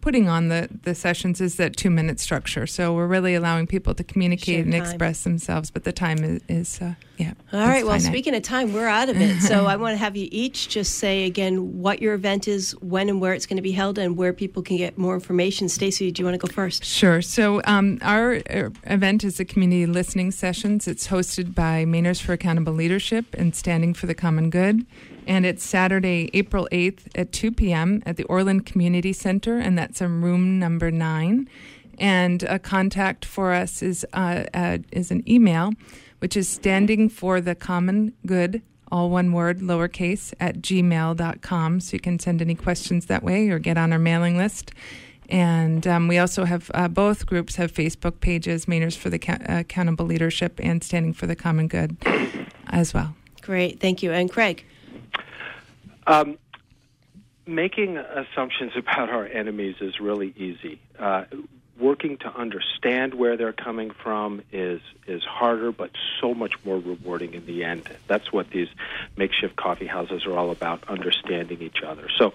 [0.00, 2.66] putting on the, the sessions is that two minute structure.
[2.66, 6.80] So we're really allowing people to communicate and express themselves, but the time is, is
[6.80, 7.34] uh, yeah.
[7.52, 7.84] All right.
[7.84, 9.40] Well, speaking of time, we're out of it.
[9.40, 13.08] so I want to have you each just say again what your event is, when
[13.08, 15.68] and where it's going to be held, and where people can get more information.
[15.68, 16.84] Stacy, do you want to go first?
[16.84, 17.20] Sure.
[17.20, 20.86] So um, our uh, event is the community listening sessions.
[20.86, 24.86] It's hosted by Mainers for Accountable Leadership and Standing for the Common Good
[25.28, 28.02] and it's Saturday, April 8th at 2 p.m.
[28.06, 31.48] at the Orland Community Center, and that's in room number nine.
[31.98, 35.72] And a contact for us is uh, uh, is an email,
[36.20, 41.80] which is standing for the common good, all one word, lowercase, at gmail.com.
[41.80, 44.72] So you can send any questions that way or get on our mailing list.
[45.28, 49.40] And um, we also have uh, both groups have Facebook pages, Mainers for the Ca-
[49.46, 51.98] Accountable Leadership and Standing for the Common Good
[52.68, 53.14] as well.
[53.42, 54.12] Great, thank you.
[54.12, 54.64] And Craig.
[56.08, 56.38] Um,
[57.46, 60.80] making assumptions about our enemies is really easy.
[60.98, 61.24] Uh,
[61.78, 65.90] working to understand where they're coming from is is harder, but
[66.20, 67.88] so much more rewarding in the end.
[68.06, 68.68] That's what these
[69.16, 72.08] makeshift coffee houses are all about: understanding each other.
[72.16, 72.32] So,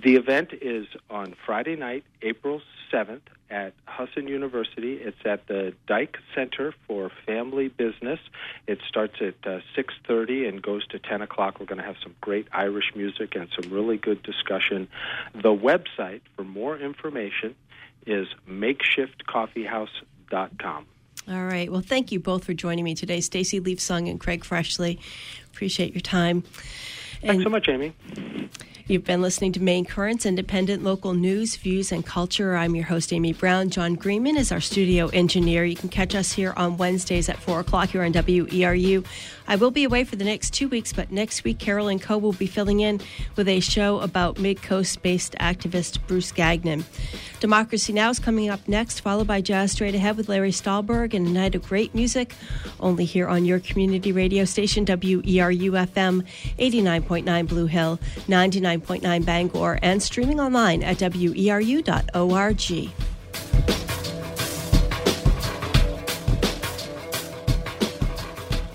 [0.00, 2.62] the event is on Friday night, April
[2.92, 3.20] 7th
[3.50, 4.94] at Husson University.
[4.94, 8.18] It's at the Dyke Center for Family Business.
[8.66, 11.60] It starts at uh, 6:30 and goes to 10 o'clock.
[11.60, 14.88] We're going to have some great Irish music and some really good discussion.
[15.34, 17.54] The website for more information
[18.06, 20.86] is makeshiftcoffeehouse.com.
[21.28, 21.68] All right.
[21.70, 25.00] Well, thank you both for joining me today, Stacy Leafsong and Craig Freshley.
[25.46, 26.42] Appreciate your time.
[27.20, 27.92] Thanks and so much, Amy.
[28.88, 32.54] You've been listening to Maine Currents, independent local news, views, and culture.
[32.54, 33.68] I'm your host, Amy Brown.
[33.68, 35.64] John Greenman is our studio engineer.
[35.64, 39.04] You can catch us here on Wednesdays at 4 o'clock here on WERU.
[39.48, 42.32] I will be away for the next two weeks, but next week, Carolyn Coe will
[42.32, 43.00] be filling in
[43.34, 46.84] with a show about Mid Coast based activist Bruce Gagnon.
[47.40, 48.10] Democracy Now!
[48.10, 51.56] is coming up next, followed by Jazz Straight Ahead with Larry Stahlberg and a night
[51.56, 52.34] of great music,
[52.78, 56.24] only here on your community radio station, WERU FM
[56.58, 58.75] 89.9 Blue Hill, 99.
[58.80, 61.82] 99.9 Bangor and streaming online at weru.org.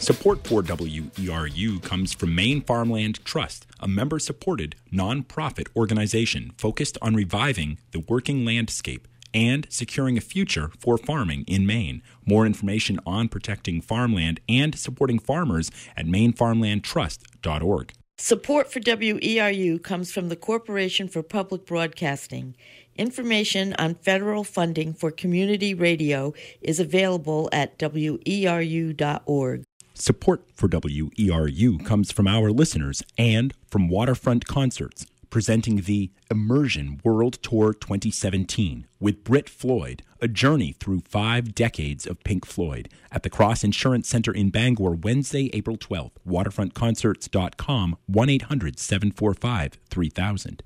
[0.02, 7.16] Support for WERU comes from Maine Farmland Trust, a member supported nonprofit organization focused on
[7.16, 12.02] reviving the working landscape and securing a future for farming in Maine.
[12.26, 17.94] More information on protecting farmland and supporting farmers at mainefarmlandtrust.org.
[18.18, 22.56] Support for WERU comes from the Corporation for Public Broadcasting.
[22.96, 29.64] Information on federal funding for community radio is available at weru.org.
[29.94, 37.42] Support for WERU comes from our listeners and from Waterfront Concerts, presenting the Immersion World
[37.42, 43.30] Tour 2017 with Brit Floyd, a journey through five decades of Pink Floyd at the
[43.32, 46.12] Cross Insurance Center in Bangor, Wednesday, April 12th.
[46.28, 50.64] WaterfrontConcerts.com, 1 800 745 3000.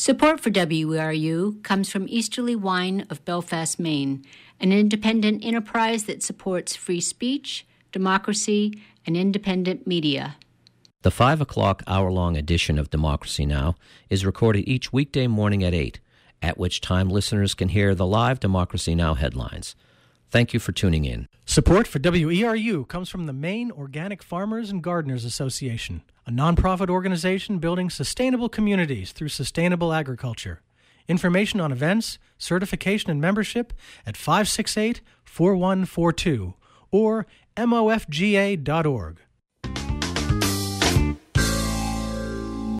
[0.00, 4.24] Support for WERU comes from Easterly Wine of Belfast, Maine,
[4.60, 10.36] an independent enterprise that supports free speech, democracy, and independent media.
[11.02, 13.74] The 5 o'clock hour long edition of Democracy Now!
[14.08, 15.98] is recorded each weekday morning at 8,
[16.42, 19.14] at which time listeners can hear the live Democracy Now!
[19.14, 19.74] headlines.
[20.30, 21.26] Thank you for tuning in.
[21.46, 27.58] Support for WERU comes from the Maine Organic Farmers and Gardeners Association, a nonprofit organization
[27.58, 30.60] building sustainable communities through sustainable agriculture.
[31.08, 33.72] Information on events, certification, and membership
[34.06, 36.54] at 568 4142
[36.90, 37.26] or
[37.56, 39.20] mofga.org.